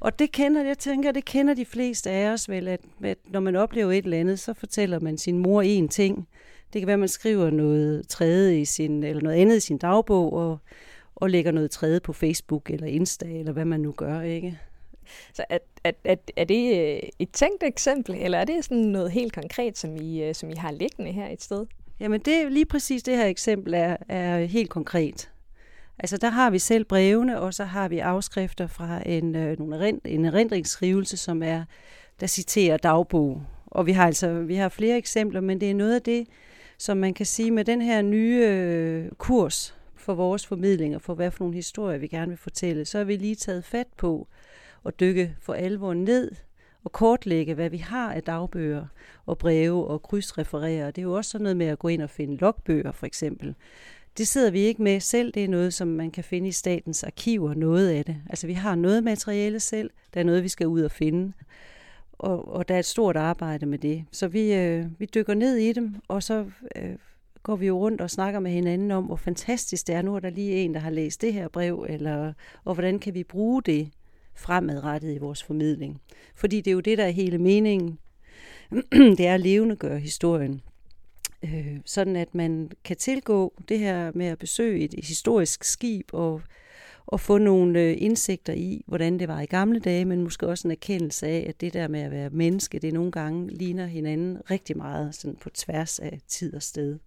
Og 0.00 0.18
det 0.18 0.32
kender, 0.32 0.64
jeg 0.64 0.78
tænker, 0.78 1.12
det 1.12 1.24
kender 1.24 1.54
de 1.54 1.64
fleste 1.64 2.10
af 2.10 2.28
os 2.28 2.48
vel, 2.48 2.68
at, 2.68 2.80
at 3.04 3.18
når 3.28 3.40
man 3.40 3.56
oplever 3.56 3.92
et 3.92 4.04
eller 4.04 4.20
andet, 4.20 4.40
så 4.40 4.54
fortæller 4.54 5.00
man 5.00 5.18
sin 5.18 5.38
mor 5.38 5.62
en 5.62 5.88
ting. 5.88 6.28
Det 6.72 6.80
kan 6.80 6.86
være, 6.86 6.94
at 6.94 7.00
man 7.00 7.08
skriver 7.08 7.50
noget 7.50 8.08
tredje 8.08 8.60
i 8.60 8.64
sin, 8.64 9.02
eller 9.02 9.22
noget 9.22 9.36
andet 9.36 9.56
i 9.56 9.60
sin 9.60 9.78
dagbog, 9.78 10.32
og, 10.32 10.58
og 11.14 11.30
lægger 11.30 11.52
noget 11.52 11.70
tredje 11.70 12.00
på 12.00 12.12
Facebook 12.12 12.70
eller 12.70 12.86
Insta, 12.86 13.26
eller 13.26 13.52
hvad 13.52 13.64
man 13.64 13.80
nu 13.80 13.92
gør, 13.92 14.20
ikke? 14.20 14.58
Så 15.34 15.44
er, 15.48 15.58
er, 15.84 15.92
er, 16.04 16.16
er 16.36 16.44
det 16.44 16.80
øh, 16.80 17.08
et 17.18 17.30
tænkt 17.32 17.62
eksempel, 17.62 18.14
eller 18.18 18.38
er 18.38 18.44
det 18.44 18.64
sådan 18.64 18.78
noget 18.78 19.10
helt 19.10 19.32
konkret, 19.32 19.78
som 19.78 19.96
I, 19.96 20.22
øh, 20.22 20.34
som 20.34 20.50
I 20.50 20.54
har 20.54 20.72
liggende 20.72 21.12
her 21.12 21.28
et 21.28 21.42
sted? 21.42 21.66
Jamen 22.00 22.20
det 22.20 22.52
lige 22.52 22.66
præcis 22.66 23.02
det 23.02 23.16
her 23.16 23.26
eksempel 23.26 23.74
er, 23.74 23.96
er 24.08 24.44
helt 24.44 24.70
konkret. 24.70 25.30
Altså 26.02 26.16
der 26.16 26.30
har 26.30 26.50
vi 26.50 26.58
selv 26.58 26.84
brevene, 26.84 27.40
og 27.40 27.54
så 27.54 27.64
har 27.64 27.88
vi 27.88 27.98
afskrifter 27.98 28.66
fra 28.66 29.02
en, 29.06 29.36
øh, 29.36 29.56
en 30.04 30.24
erindringsskrivelse, 30.24 31.16
som 31.16 31.42
er, 31.42 31.64
der 32.20 32.26
citerer 32.26 32.76
dagbog. 32.76 33.42
Og 33.66 33.86
vi 33.86 33.92
har 33.92 34.06
altså 34.06 34.40
vi 34.40 34.54
har 34.54 34.68
flere 34.68 34.96
eksempler, 34.96 35.40
men 35.40 35.60
det 35.60 35.70
er 35.70 35.74
noget 35.74 35.94
af 35.94 36.02
det, 36.02 36.26
som 36.78 36.96
man 36.96 37.14
kan 37.14 37.26
sige 37.26 37.50
med 37.50 37.64
den 37.64 37.82
her 37.82 38.02
nye 38.02 38.46
øh, 38.48 39.10
kurs 39.18 39.74
for 39.96 40.14
vores 40.14 40.46
formidling 40.46 40.94
og 40.94 41.02
for 41.02 41.14
hvad 41.14 41.30
for 41.30 41.44
nogle 41.44 41.54
historier 41.54 41.98
vi 41.98 42.06
gerne 42.06 42.28
vil 42.28 42.38
fortælle, 42.38 42.84
så 42.84 42.98
har 42.98 43.04
vi 43.04 43.16
lige 43.16 43.34
taget 43.34 43.64
fat 43.64 43.86
på 43.96 44.28
at 44.86 45.00
dykke 45.00 45.36
for 45.40 45.54
alvor 45.54 45.94
ned 45.94 46.30
og 46.84 46.92
kortlægge, 46.92 47.54
hvad 47.54 47.70
vi 47.70 47.76
har 47.76 48.12
af 48.12 48.22
dagbøger 48.22 48.86
og 49.26 49.38
breve 49.38 49.86
og 49.86 50.02
krydsreferere. 50.02 50.86
Det 50.86 50.98
er 50.98 51.02
jo 51.02 51.12
også 51.12 51.30
sådan 51.30 51.42
noget 51.42 51.56
med 51.56 51.66
at 51.66 51.78
gå 51.78 51.88
ind 51.88 52.02
og 52.02 52.10
finde 52.10 52.36
logbøger 52.36 52.92
for 52.92 53.06
eksempel. 53.06 53.54
Det 54.18 54.28
sidder 54.28 54.50
vi 54.50 54.60
ikke 54.60 54.82
med 54.82 55.00
selv. 55.00 55.32
Det 55.32 55.44
er 55.44 55.48
noget, 55.48 55.74
som 55.74 55.88
man 55.88 56.10
kan 56.10 56.24
finde 56.24 56.48
i 56.48 56.52
statens 56.52 57.04
arkiver, 57.04 57.54
noget 57.54 57.88
af 57.88 58.04
det. 58.04 58.16
Altså 58.30 58.46
vi 58.46 58.52
har 58.52 58.74
noget 58.74 59.04
materiale 59.04 59.60
selv. 59.60 59.90
Der 60.14 60.20
er 60.20 60.24
noget, 60.24 60.42
vi 60.42 60.48
skal 60.48 60.66
ud 60.66 60.82
og 60.82 60.90
finde. 60.90 61.32
Og, 62.12 62.54
og 62.54 62.68
der 62.68 62.74
er 62.74 62.78
et 62.78 62.84
stort 62.84 63.16
arbejde 63.16 63.66
med 63.66 63.78
det. 63.78 64.04
Så 64.12 64.28
vi, 64.28 64.54
øh, 64.54 64.86
vi 64.98 65.06
dykker 65.14 65.34
ned 65.34 65.56
i 65.56 65.72
dem, 65.72 65.94
og 66.08 66.22
så 66.22 66.46
øh, 66.76 66.96
går 67.42 67.56
vi 67.56 67.66
jo 67.66 67.78
rundt 67.78 68.00
og 68.00 68.10
snakker 68.10 68.40
med 68.40 68.50
hinanden 68.50 68.90
om, 68.90 69.04
hvor 69.04 69.16
fantastisk 69.16 69.86
det 69.86 69.94
er. 69.94 70.02
Nu 70.02 70.14
er 70.14 70.20
der 70.20 70.30
lige 70.30 70.52
en, 70.52 70.74
der 70.74 70.80
har 70.80 70.90
læst 70.90 71.22
det 71.22 71.32
her 71.32 71.48
brev, 71.48 71.86
eller, 71.88 72.32
og 72.64 72.74
hvordan 72.74 72.98
kan 72.98 73.14
vi 73.14 73.24
bruge 73.24 73.62
det 73.62 73.90
fremadrettet 74.34 75.14
i 75.14 75.18
vores 75.18 75.42
formidling. 75.42 76.00
Fordi 76.34 76.56
det 76.56 76.70
er 76.70 76.74
jo 76.74 76.80
det, 76.80 76.98
der 76.98 77.04
er 77.04 77.10
hele 77.10 77.38
meningen. 77.38 77.98
det 79.18 79.26
er 79.26 79.34
at 79.34 79.40
levende 79.40 79.76
gøre 79.76 79.98
historien. 79.98 80.60
Øh, 81.44 81.76
sådan 81.84 82.16
at 82.16 82.34
man 82.34 82.70
kan 82.84 82.96
tilgå 82.96 83.52
det 83.68 83.78
her 83.78 84.12
med 84.14 84.26
at 84.26 84.38
besøge 84.38 84.84
et 84.84 85.04
historisk 85.04 85.64
skib 85.64 86.10
og, 86.12 86.42
og 87.06 87.20
få 87.20 87.38
nogle 87.38 87.80
øh, 87.80 87.94
indsigter 87.98 88.52
i, 88.52 88.84
hvordan 88.86 89.18
det 89.18 89.28
var 89.28 89.40
i 89.40 89.46
gamle 89.46 89.80
dage, 89.80 90.04
men 90.04 90.22
måske 90.22 90.48
også 90.48 90.68
en 90.68 90.72
erkendelse 90.72 91.26
af, 91.26 91.46
at 91.48 91.60
det 91.60 91.72
der 91.72 91.88
med 91.88 92.00
at 92.00 92.10
være 92.10 92.30
menneske, 92.30 92.78
det 92.78 92.94
nogle 92.94 93.12
gange 93.12 93.50
ligner 93.50 93.86
hinanden 93.86 94.50
rigtig 94.50 94.76
meget 94.76 95.14
sådan 95.14 95.36
på 95.36 95.50
tværs 95.50 95.98
af 95.98 96.20
tid 96.28 96.54
og 96.54 96.62
sted. 96.62 96.98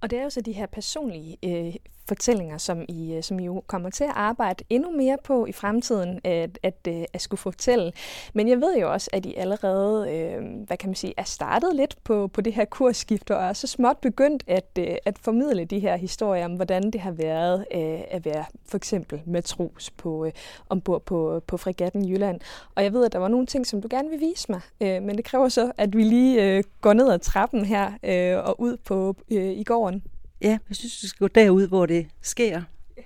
Og 0.00 0.10
det 0.10 0.18
er 0.18 0.22
jo 0.22 0.30
så 0.30 0.40
de 0.40 0.52
her 0.52 0.66
personlige 0.66 1.38
øh, 1.44 1.74
fortællinger, 2.08 2.58
som 2.58 2.84
I, 2.88 3.14
øh, 3.14 3.22
som 3.22 3.38
I 3.38 3.44
jo 3.44 3.62
kommer 3.66 3.90
til 3.90 4.04
at 4.04 4.12
arbejde 4.14 4.64
endnu 4.70 4.90
mere 4.90 5.18
på 5.24 5.46
i 5.46 5.52
fremtiden, 5.52 6.20
at, 6.24 6.58
at, 6.62 6.88
øh, 6.88 7.04
at 7.12 7.22
skulle 7.22 7.38
fortælle. 7.38 7.92
Men 8.34 8.48
jeg 8.48 8.60
ved 8.60 8.78
jo 8.78 8.92
også, 8.92 9.10
at 9.12 9.26
I 9.26 9.34
allerede, 9.34 10.10
øh, 10.10 10.66
hvad 10.66 10.76
kan 10.76 10.88
man 10.88 10.94
sige, 10.94 11.14
er 11.16 11.24
startet 11.24 11.76
lidt 11.76 11.96
på, 12.04 12.26
på 12.28 12.40
det 12.40 12.52
her 12.52 12.64
kursskift, 12.64 13.30
og 13.30 13.44
er 13.44 13.52
så 13.52 13.66
småt 13.66 13.98
begyndt 13.98 14.44
at, 14.46 14.70
øh, 14.78 14.96
at 15.04 15.18
formidle 15.18 15.64
de 15.64 15.78
her 15.78 15.96
historier 15.96 16.44
om, 16.44 16.52
hvordan 16.54 16.90
det 16.90 17.00
har 17.00 17.10
været 17.10 17.66
øh, 17.74 18.00
at 18.10 18.24
være 18.24 18.44
for 18.68 18.76
eksempel 18.76 19.22
matros 19.26 19.90
på, 19.90 20.24
øh, 20.24 20.32
ombord 20.68 21.02
på, 21.02 21.42
på 21.46 21.56
fregatten 21.56 22.08
Jylland. 22.08 22.40
Og 22.74 22.82
jeg 22.82 22.92
ved, 22.92 23.04
at 23.04 23.12
der 23.12 23.18
var 23.18 23.28
nogle 23.28 23.46
ting, 23.46 23.66
som 23.66 23.82
du 23.82 23.88
gerne 23.90 24.10
vil 24.10 24.20
vise 24.20 24.46
mig, 24.52 24.60
øh, 24.80 25.02
men 25.02 25.16
det 25.16 25.24
kræver 25.24 25.48
så, 25.48 25.72
at 25.78 25.96
vi 25.96 26.02
lige 26.02 26.42
øh, 26.42 26.64
går 26.80 26.92
ned 26.92 27.12
ad 27.12 27.18
trappen 27.18 27.64
her 27.64 27.92
øh, 28.02 28.48
og 28.48 28.60
ud 28.60 28.76
på 28.76 29.16
øh, 29.30 29.50
i 29.50 29.64
gården. 29.64 30.02
Ja, 30.40 30.58
jeg 30.68 30.76
synes, 30.76 31.02
vi 31.02 31.08
skal 31.08 31.18
gå 31.18 31.28
derud, 31.28 31.68
hvor 31.68 31.86
det 31.86 32.06
sker, 32.22 32.62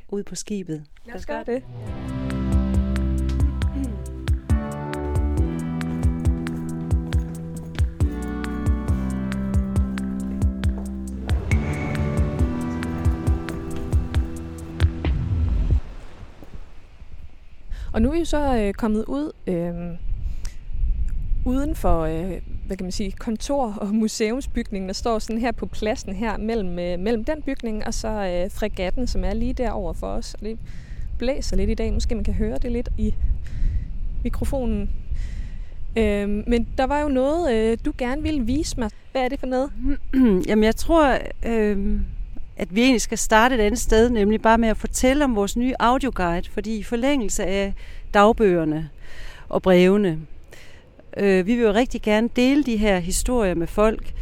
ud 0.08 0.22
på 0.22 0.34
skibet. 0.34 0.84
Lad 1.06 1.14
os 1.14 1.26
gøre 1.26 1.44
det. 1.44 1.62
Og 17.92 18.02
nu 18.02 18.08
er 18.08 18.12
vi 18.12 18.18
jo 18.18 18.24
så 18.24 18.56
øh, 18.56 18.74
kommet 18.74 19.04
ud 19.04 19.32
øh, 19.46 20.09
uden 21.44 21.74
for 21.74 22.00
øh, 22.00 22.40
hvad 22.66 22.76
kan 22.76 22.84
man 22.84 22.92
sige, 22.92 23.12
kontor- 23.12 23.78
og 23.80 23.94
museumsbygningen, 23.94 24.88
der 24.88 24.94
står 24.94 25.18
sådan 25.18 25.40
her 25.40 25.52
på 25.52 25.66
pladsen 25.66 26.14
her 26.14 26.36
mellem, 26.36 26.78
øh, 26.78 26.98
mellem 26.98 27.24
den 27.24 27.42
bygning 27.42 27.86
og 27.86 27.94
så 27.94 28.08
øh, 28.08 28.50
fregatten, 28.50 29.06
som 29.06 29.24
er 29.24 29.34
lige 29.34 29.52
derovre 29.52 29.94
for 29.94 30.06
os. 30.06 30.34
Og 30.34 30.40
det 30.40 30.58
blæser 31.18 31.56
lidt 31.56 31.70
i 31.70 31.74
dag, 31.74 31.92
måske 31.92 32.14
man 32.14 32.24
kan 32.24 32.34
høre 32.34 32.58
det 32.58 32.72
lidt 32.72 32.88
i 32.98 33.14
mikrofonen. 34.24 34.90
Øh, 35.96 36.28
men 36.28 36.68
der 36.78 36.84
var 36.84 37.00
jo 37.00 37.08
noget, 37.08 37.54
øh, 37.54 37.78
du 37.84 37.92
gerne 37.98 38.22
ville 38.22 38.40
vise 38.40 38.80
mig. 38.80 38.90
Hvad 39.12 39.22
er 39.22 39.28
det 39.28 39.40
for 39.40 39.46
noget? 39.46 39.70
Jamen 40.48 40.64
jeg 40.64 40.76
tror, 40.76 41.18
øh, 41.46 42.00
at 42.56 42.74
vi 42.74 42.80
egentlig 42.80 43.00
skal 43.00 43.18
starte 43.18 43.54
et 43.54 43.60
andet 43.60 43.80
sted, 43.80 44.10
nemlig 44.10 44.42
bare 44.42 44.58
med 44.58 44.68
at 44.68 44.76
fortælle 44.76 45.24
om 45.24 45.36
vores 45.36 45.56
nye 45.56 45.74
audioguide, 45.78 46.50
fordi 46.50 46.76
i 46.76 46.82
forlængelse 46.82 47.44
af 47.44 47.74
dagbøgerne 48.14 48.88
og 49.48 49.62
brevene, 49.62 50.18
Øh, 51.16 51.46
vi 51.46 51.54
vil 51.54 51.64
jo 51.64 51.72
rigtig 51.72 52.02
gerne 52.02 52.28
dele 52.36 52.64
de 52.64 52.76
her 52.76 52.98
historier 52.98 53.54
med 53.54 53.66
folk, 53.66 54.12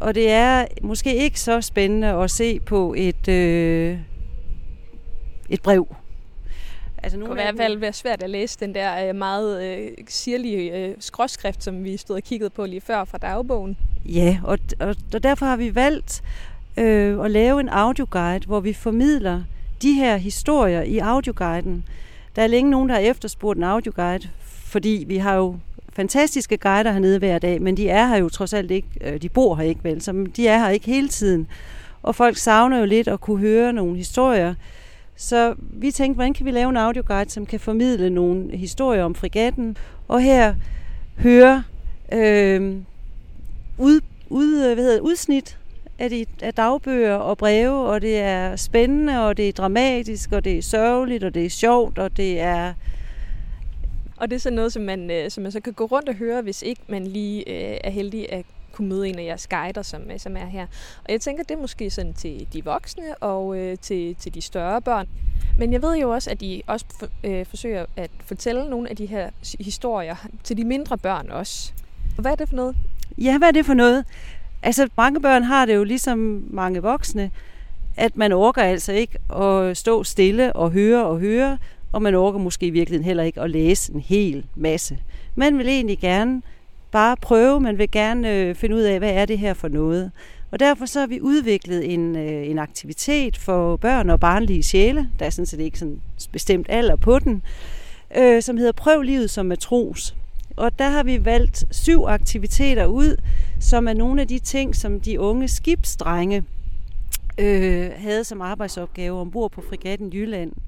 og 0.00 0.14
det 0.14 0.30
er 0.30 0.66
måske 0.82 1.16
ikke 1.16 1.40
så 1.40 1.60
spændende 1.60 2.08
at 2.08 2.30
se 2.30 2.60
på 2.60 2.94
et, 2.96 3.28
øh, 3.28 3.98
et 5.50 5.62
brev. 5.62 5.96
Altså, 7.02 7.18
det 7.18 7.26
kunne 7.26 7.40
i 7.40 7.44
hvert 7.44 7.56
fald 7.56 7.78
være 7.78 7.92
svært 7.92 8.22
at 8.22 8.30
læse 8.30 8.58
den 8.60 8.74
der 8.74 9.08
øh, 9.08 9.14
meget 9.14 9.64
øh, 9.64 9.88
sirlige 10.08 10.78
øh, 10.78 10.94
skråskrift, 10.98 11.62
som 11.62 11.84
vi 11.84 11.96
stod 11.96 12.16
og 12.16 12.22
kiggede 12.22 12.50
på 12.50 12.66
lige 12.66 12.80
før 12.80 13.04
fra 13.04 13.18
dagbogen. 13.18 13.76
Ja, 14.04 14.38
og, 14.44 14.58
og, 14.80 14.96
og 15.14 15.22
derfor 15.22 15.46
har 15.46 15.56
vi 15.56 15.74
valgt 15.74 16.22
øh, 16.76 17.24
at 17.24 17.30
lave 17.30 17.60
en 17.60 17.68
audioguide, 17.68 18.46
hvor 18.46 18.60
vi 18.60 18.72
formidler 18.72 19.42
de 19.82 19.92
her 19.92 20.16
historier 20.16 20.82
i 20.82 20.98
audioguiden. 20.98 21.84
Der 22.36 22.42
er 22.42 22.46
længe 22.46 22.70
nogen, 22.70 22.88
der 22.88 22.94
har 22.94 23.02
efterspurgt 23.02 23.56
en 23.56 23.64
audioguide, 23.64 24.28
fordi 24.44 25.04
vi 25.08 25.16
har 25.16 25.34
jo 25.34 25.56
fantastiske 25.96 26.56
guider 26.56 26.92
hernede 26.92 27.18
hver 27.18 27.38
dag, 27.38 27.62
men 27.62 27.76
de 27.76 27.88
er 27.88 28.06
her 28.06 28.16
jo 28.16 28.28
trods 28.28 28.52
alt 28.52 28.70
ikke, 28.70 28.88
øh, 29.00 29.22
de 29.22 29.28
bor 29.28 29.54
her 29.54 29.64
ikke 29.64 29.84
vel, 29.84 30.02
så 30.02 30.26
de 30.36 30.48
er 30.48 30.58
her 30.58 30.68
ikke 30.68 30.86
hele 30.86 31.08
tiden. 31.08 31.46
Og 32.02 32.14
folk 32.14 32.36
savner 32.36 32.78
jo 32.78 32.84
lidt 32.84 33.08
at 33.08 33.20
kunne 33.20 33.38
høre 33.38 33.72
nogle 33.72 33.96
historier. 33.96 34.54
Så 35.16 35.54
vi 35.58 35.90
tænkte, 35.90 36.14
hvordan 36.14 36.34
kan 36.34 36.46
vi 36.46 36.50
lave 36.50 36.68
en 36.70 36.76
audioguide, 36.76 37.30
som 37.30 37.46
kan 37.46 37.60
formidle 37.60 38.10
nogle 38.10 38.56
historier 38.56 39.04
om 39.04 39.14
frigatten, 39.14 39.76
og 40.08 40.22
her 40.22 40.54
høre 41.18 41.62
øh, 42.12 42.76
ud, 43.78 44.00
ud, 44.28 44.64
øh, 44.66 44.74
hvad 44.74 44.84
hedder, 44.84 45.00
udsnit 45.00 45.58
af, 45.98 46.10
de, 46.10 46.26
af 46.42 46.54
dagbøger 46.54 47.14
og 47.14 47.38
breve, 47.38 47.88
og 47.88 48.00
det 48.00 48.18
er 48.18 48.56
spændende, 48.56 49.26
og 49.26 49.36
det 49.36 49.48
er 49.48 49.52
dramatisk, 49.52 50.32
og 50.32 50.44
det 50.44 50.58
er 50.58 50.62
sørgeligt, 50.62 51.24
og 51.24 51.34
det 51.34 51.44
er 51.44 51.50
sjovt, 51.50 51.98
og 51.98 52.16
det 52.16 52.40
er 52.40 52.72
og 54.16 54.30
det 54.30 54.36
er 54.36 54.40
sådan 54.40 54.56
noget, 54.56 54.72
som 54.72 54.82
man, 54.82 55.10
øh, 55.10 55.30
som 55.30 55.42
man 55.42 55.52
så 55.52 55.60
kan 55.60 55.72
gå 55.72 55.84
rundt 55.84 56.08
og 56.08 56.14
høre, 56.14 56.42
hvis 56.42 56.62
ikke 56.62 56.82
man 56.88 57.06
lige 57.06 57.48
øh, 57.48 57.78
er 57.84 57.90
heldig 57.90 58.32
at 58.32 58.46
kunne 58.72 58.88
møde 58.88 59.08
en 59.08 59.18
af 59.18 59.24
jeres 59.24 59.46
guider, 59.46 59.82
som, 59.82 60.10
øh, 60.10 60.18
som 60.18 60.36
er 60.36 60.46
her. 60.46 60.66
Og 61.04 61.12
jeg 61.12 61.20
tænker, 61.20 61.42
det 61.42 61.54
er 61.54 61.60
måske 61.60 61.90
sådan 61.90 62.14
til 62.14 62.46
de 62.52 62.64
voksne 62.64 63.14
og 63.20 63.58
øh, 63.58 63.78
til, 63.78 64.14
til 64.14 64.34
de 64.34 64.40
større 64.40 64.82
børn. 64.82 65.08
Men 65.58 65.72
jeg 65.72 65.82
ved 65.82 65.96
jo 65.96 66.10
også, 66.10 66.30
at 66.30 66.42
I 66.42 66.62
også 66.66 66.86
for, 66.98 67.08
øh, 67.24 67.46
forsøger 67.46 67.86
at 67.96 68.10
fortælle 68.24 68.70
nogle 68.70 68.90
af 68.90 68.96
de 68.96 69.06
her 69.06 69.30
historier 69.60 70.28
til 70.44 70.56
de 70.56 70.64
mindre 70.64 70.98
børn 70.98 71.30
også. 71.30 71.72
Og 72.16 72.22
hvad 72.22 72.32
er 72.32 72.36
det 72.36 72.48
for 72.48 72.56
noget? 72.56 72.76
Ja, 73.18 73.38
hvad 73.38 73.48
er 73.48 73.52
det 73.52 73.66
for 73.66 73.74
noget? 73.74 74.04
Altså, 74.62 74.88
mange 74.96 75.20
børn 75.20 75.42
har 75.42 75.66
det 75.66 75.74
jo 75.74 75.84
ligesom 75.84 76.44
mange 76.50 76.82
voksne, 76.82 77.30
at 77.96 78.16
man 78.16 78.32
orker 78.32 78.62
altså 78.62 78.92
ikke 78.92 79.18
at 79.36 79.76
stå 79.76 80.04
stille 80.04 80.52
og 80.52 80.70
høre 80.70 81.06
og 81.06 81.18
høre, 81.18 81.58
og 81.96 82.02
man 82.02 82.14
orker 82.14 82.38
måske 82.38 82.66
i 82.66 82.70
virkeligheden 82.70 83.04
heller 83.04 83.22
ikke 83.22 83.40
at 83.40 83.50
læse 83.50 83.92
en 83.92 84.00
hel 84.00 84.46
masse. 84.54 84.98
Man 85.34 85.58
vil 85.58 85.68
egentlig 85.68 85.98
gerne 85.98 86.42
bare 86.90 87.16
prøve, 87.16 87.60
man 87.60 87.78
vil 87.78 87.90
gerne 87.90 88.32
øh, 88.32 88.54
finde 88.54 88.76
ud 88.76 88.80
af, 88.80 88.98
hvad 88.98 89.10
er 89.10 89.24
det 89.24 89.38
her 89.38 89.54
for 89.54 89.68
noget. 89.68 90.10
Og 90.50 90.60
derfor 90.60 90.86
så 90.86 91.00
har 91.00 91.06
vi 91.06 91.20
udviklet 91.20 91.92
en, 91.94 92.16
øh, 92.16 92.50
en 92.50 92.58
aktivitet 92.58 93.36
for 93.36 93.76
børn 93.76 94.10
og 94.10 94.20
barnlige 94.20 94.62
sjæle, 94.62 95.08
der 95.18 95.26
er 95.26 95.30
sådan 95.30 95.46
set 95.46 95.60
ikke 95.60 95.78
sådan 95.78 96.00
bestemt 96.32 96.66
alder 96.68 96.96
på 96.96 97.18
den, 97.18 97.42
øh, 98.16 98.42
som 98.42 98.56
hedder 98.56 98.72
Prøv 98.72 99.02
livet 99.02 99.30
som 99.30 99.46
matros. 99.46 100.16
Og 100.56 100.78
der 100.78 100.88
har 100.88 101.02
vi 101.02 101.24
valgt 101.24 101.64
syv 101.70 102.04
aktiviteter 102.06 102.86
ud, 102.86 103.16
som 103.60 103.88
er 103.88 103.94
nogle 103.94 104.20
af 104.20 104.28
de 104.28 104.38
ting, 104.38 104.76
som 104.76 105.00
de 105.00 105.20
unge 105.20 105.48
skibsdrenge 105.48 106.44
øh, 107.38 107.90
havde 107.96 108.24
som 108.24 108.40
arbejdsopgave 108.40 109.20
ombord 109.20 109.50
på 109.50 109.62
frigatten 109.68 110.12
Jylland. 110.12 110.52
Øh, 110.52 110.62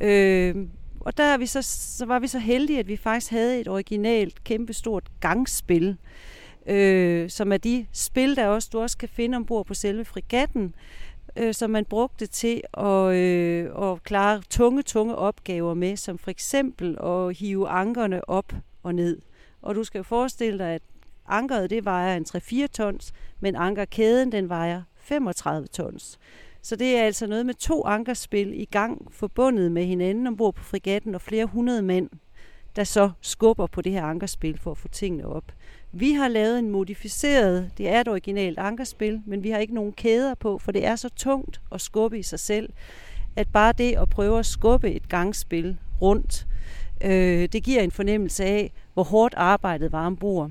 Øh, 0.00 0.54
og 1.00 1.16
der 1.16 1.24
er 1.24 1.38
vi 1.38 1.46
så, 1.46 1.62
så 1.98 2.06
var 2.06 2.18
vi 2.18 2.26
så 2.26 2.38
heldige, 2.38 2.78
at 2.78 2.88
vi 2.88 2.96
faktisk 2.96 3.30
havde 3.30 3.60
et 3.60 3.68
originalt, 3.68 4.44
kæmpestort 4.44 5.04
gangspil, 5.20 5.96
øh, 6.66 7.30
som 7.30 7.52
er 7.52 7.56
de 7.56 7.86
spil, 7.92 8.36
der 8.36 8.46
også, 8.46 8.68
du 8.72 8.80
også 8.80 8.98
kan 8.98 9.08
finde 9.08 9.36
ombord 9.36 9.66
på 9.66 9.74
selve 9.74 10.04
frigatten, 10.04 10.74
øh, 11.36 11.54
som 11.54 11.70
man 11.70 11.84
brugte 11.84 12.26
til 12.26 12.62
at, 12.74 13.14
øh, 13.14 13.90
at 13.90 14.02
klare 14.02 14.42
tunge, 14.50 14.82
tunge 14.82 15.16
opgaver 15.16 15.74
med, 15.74 15.96
som 15.96 16.18
for 16.18 16.30
eksempel 16.30 16.98
at 17.02 17.36
hive 17.36 17.68
ankerne 17.68 18.28
op 18.28 18.52
og 18.82 18.94
ned. 18.94 19.20
Og 19.62 19.74
du 19.74 19.84
skal 19.84 19.98
jo 19.98 20.02
forestille 20.02 20.58
dig, 20.58 20.74
at 20.74 20.82
ankeret 21.28 21.70
det 21.70 21.84
vejer 21.84 22.16
en 22.16 22.26
3-4 22.28 22.66
tons, 22.66 23.12
men 23.40 23.56
ankerkæden 23.56 24.32
den 24.32 24.48
vejer 24.48 24.82
35 24.96 25.66
tons. 25.66 26.18
Så 26.62 26.76
det 26.76 26.96
er 26.96 27.02
altså 27.02 27.26
noget 27.26 27.46
med 27.46 27.54
to 27.54 27.84
ankerspil 27.86 28.60
i 28.60 28.64
gang, 28.64 29.08
forbundet 29.10 29.72
med 29.72 29.84
hinanden 29.84 30.26
ombord 30.26 30.54
på 30.54 30.64
frigatten 30.64 31.14
og 31.14 31.20
flere 31.20 31.46
hundrede 31.46 31.82
mænd, 31.82 32.10
der 32.76 32.84
så 32.84 33.10
skubber 33.20 33.66
på 33.66 33.82
det 33.82 33.92
her 33.92 34.04
ankerspil 34.04 34.58
for 34.58 34.70
at 34.70 34.78
få 34.78 34.88
tingene 34.88 35.26
op. 35.26 35.44
Vi 35.92 36.12
har 36.12 36.28
lavet 36.28 36.58
en 36.58 36.70
modificeret, 36.70 37.70
det 37.78 37.88
er 37.88 38.00
et 38.00 38.08
originalt 38.08 38.58
ankerspil, 38.58 39.22
men 39.26 39.42
vi 39.42 39.50
har 39.50 39.58
ikke 39.58 39.74
nogen 39.74 39.92
kæder 39.92 40.34
på, 40.34 40.58
for 40.58 40.72
det 40.72 40.86
er 40.86 40.96
så 40.96 41.08
tungt 41.08 41.60
at 41.72 41.80
skubbe 41.80 42.18
i 42.18 42.22
sig 42.22 42.40
selv, 42.40 42.72
at 43.36 43.48
bare 43.48 43.72
det 43.72 43.96
at 43.96 44.08
prøve 44.08 44.38
at 44.38 44.46
skubbe 44.46 44.90
et 44.90 45.08
gangspil 45.08 45.76
rundt, 46.02 46.46
øh, 47.04 47.48
det 47.52 47.62
giver 47.62 47.82
en 47.82 47.90
fornemmelse 47.90 48.44
af, 48.44 48.72
hvor 48.94 49.02
hårdt 49.02 49.34
arbejdet 49.36 49.92
var 49.92 50.06
ombord. 50.06 50.50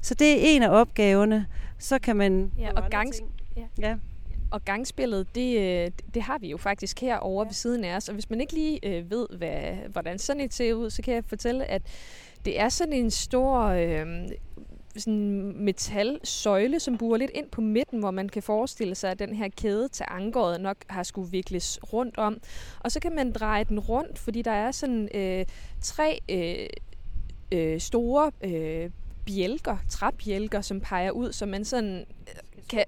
Så 0.00 0.14
det 0.14 0.32
er 0.32 0.56
en 0.56 0.62
af 0.62 0.68
opgaverne. 0.68 1.46
Så 1.78 1.98
kan 1.98 2.16
man... 2.16 2.52
Ja, 2.58 2.70
og 2.76 2.90
gangs... 2.90 3.22
Ja. 3.56 3.62
ja. 3.78 3.96
Og 4.50 4.64
gangspillet, 4.64 5.34
det, 5.34 5.58
øh, 5.58 5.90
det 6.14 6.22
har 6.22 6.38
vi 6.38 6.48
jo 6.48 6.56
faktisk 6.56 7.00
herovre 7.00 7.44
ja. 7.44 7.48
ved 7.48 7.54
siden 7.54 7.84
af 7.84 7.96
os. 7.96 8.08
Og 8.08 8.14
hvis 8.14 8.30
man 8.30 8.40
ikke 8.40 8.52
lige 8.52 8.86
øh, 8.86 9.10
ved, 9.10 9.26
hvad, 9.38 9.74
hvordan 9.92 10.18
sådan 10.18 10.42
et 10.42 10.54
ser 10.54 10.74
ud, 10.74 10.90
så 10.90 11.02
kan 11.02 11.14
jeg 11.14 11.24
fortælle, 11.24 11.64
at 11.64 11.82
det 12.44 12.60
er 12.60 12.68
sådan 12.68 12.92
en 12.92 13.10
stor 13.10 13.60
øh, 13.60 14.28
sådan 14.96 15.52
metalsøjle, 15.56 16.80
som 16.80 16.98
burer 16.98 17.18
lidt 17.18 17.30
ind 17.34 17.50
på 17.50 17.60
midten, 17.60 17.98
hvor 17.98 18.10
man 18.10 18.28
kan 18.28 18.42
forestille 18.42 18.94
sig, 18.94 19.10
at 19.10 19.18
den 19.18 19.34
her 19.34 19.48
kæde 19.48 19.88
til 19.88 20.04
ankeret 20.08 20.60
nok 20.60 20.76
har 20.86 21.02
skulle 21.02 21.30
vikles 21.30 21.78
rundt 21.92 22.18
om. 22.18 22.40
Og 22.80 22.92
så 22.92 23.00
kan 23.00 23.14
man 23.14 23.32
dreje 23.32 23.64
den 23.64 23.80
rundt, 23.80 24.18
fordi 24.18 24.42
der 24.42 24.50
er 24.50 24.70
sådan 24.70 25.08
øh, 25.14 25.46
tre 25.82 26.20
øh, 26.28 26.68
øh, 27.52 27.80
store 27.80 28.30
øh, 28.44 28.90
bjælker, 29.26 29.76
træbjælker, 29.90 30.60
som 30.60 30.80
peger 30.80 31.10
ud, 31.10 31.32
så 31.32 31.46
man 31.46 31.64
sådan 31.64 32.04
kan 32.68 32.84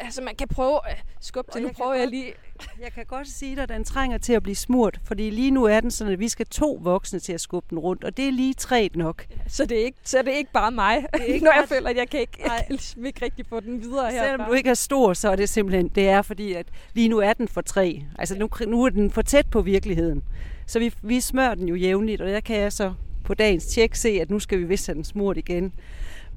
altså 0.00 0.22
man 0.22 0.36
kan 0.36 0.48
prøve 0.48 0.80
at 0.88 1.04
skubbe 1.20 1.52
til. 1.52 1.62
Nu 1.62 1.68
prøver 1.72 1.94
jeg 1.94 2.08
lige... 2.08 2.32
Jeg 2.80 2.92
kan 2.92 3.04
godt 3.06 3.28
sige 3.28 3.56
dig, 3.56 3.62
at 3.62 3.68
den 3.68 3.84
trænger 3.84 4.18
til 4.18 4.32
at 4.32 4.42
blive 4.42 4.56
smurt, 4.56 5.00
fordi 5.04 5.30
lige 5.30 5.50
nu 5.50 5.64
er 5.64 5.80
den 5.80 5.90
sådan, 5.90 6.12
at 6.12 6.18
vi 6.18 6.28
skal 6.28 6.46
to 6.46 6.78
voksne 6.82 7.18
til 7.18 7.32
at 7.32 7.40
skubbe 7.40 7.66
den 7.70 7.78
rundt, 7.78 8.04
og 8.04 8.16
det 8.16 8.28
er 8.28 8.32
lige 8.32 8.54
tre 8.54 8.90
nok. 8.94 9.26
Så 9.48 9.66
det 9.66 9.80
er 9.80 9.84
ikke, 9.84 9.98
så 10.04 10.18
det 10.18 10.28
er 10.28 10.36
ikke 10.36 10.52
bare 10.52 10.70
mig, 10.70 11.06
det 11.14 11.20
er 11.20 11.24
ikke 11.24 11.44
når 11.48 11.52
jeg 11.52 11.64
føler, 11.68 11.90
at 11.90 11.96
jeg 11.96 12.08
kan 12.08 12.20
ikke, 12.20 12.38
jeg 12.44 12.50
kan 12.50 12.64
ligesom 12.68 13.04
ikke 13.04 13.24
rigtig 13.24 13.46
få 13.46 13.60
den 13.60 13.82
videre 13.82 14.10
her. 14.10 14.22
Selvom 14.22 14.48
du 14.48 14.52
ikke 14.52 14.70
er 14.70 14.74
stor, 14.74 15.12
så 15.12 15.28
er 15.28 15.36
det 15.36 15.48
simpelthen, 15.48 15.88
det 15.88 16.08
er 16.08 16.22
fordi, 16.22 16.52
at 16.52 16.66
lige 16.94 17.08
nu 17.08 17.18
er 17.18 17.32
den 17.32 17.48
for 17.48 17.60
tre. 17.60 18.02
Altså 18.18 18.38
nu, 18.38 18.48
nu 18.66 18.84
er 18.84 18.88
den 18.88 19.10
for 19.10 19.22
tæt 19.22 19.46
på 19.50 19.60
virkeligheden. 19.60 20.24
Så 20.66 20.78
vi, 20.78 20.94
vi 21.02 21.20
smører 21.20 21.54
den 21.54 21.68
jo 21.68 21.74
jævnligt, 21.74 22.20
og 22.20 22.28
der 22.28 22.40
kan 22.40 22.56
jeg 22.56 22.72
så 22.72 22.94
på 23.24 23.34
dagens 23.34 23.66
tjek 23.66 23.94
se, 23.94 24.08
at 24.08 24.30
nu 24.30 24.38
skal 24.38 24.58
vi 24.58 24.64
vist 24.64 24.86
have 24.86 24.94
den 24.94 25.04
smurt 25.04 25.36
igen 25.38 25.72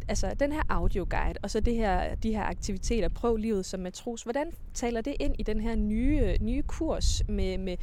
altså 0.10 0.34
den 0.40 0.52
her 0.52 0.62
audioguide, 0.70 1.40
og 1.44 1.52
så 1.52 1.60
det 1.60 1.76
her, 1.76 2.16
de 2.16 2.34
her 2.34 2.44
aktiviteter, 2.44 3.10
prøv 3.10 3.36
livet 3.36 3.66
som 3.66 3.80
matros, 3.80 4.24
hvordan 4.24 4.52
taler 4.74 5.02
det 5.02 5.16
ind 5.20 5.36
i 5.40 5.44
den 5.44 5.62
her 5.62 5.76
nye, 5.76 6.38
nye 6.42 6.62
kurs 6.62 7.24
med, 7.28 7.58
med, 7.58 7.78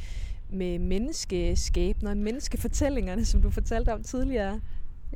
med 0.49 0.79
menneskeskæbner, 0.79 2.13
menneskefortællingerne, 2.13 3.25
som 3.25 3.41
du 3.41 3.49
fortalte 3.49 3.93
om 3.93 4.03
tidligere? 4.03 4.59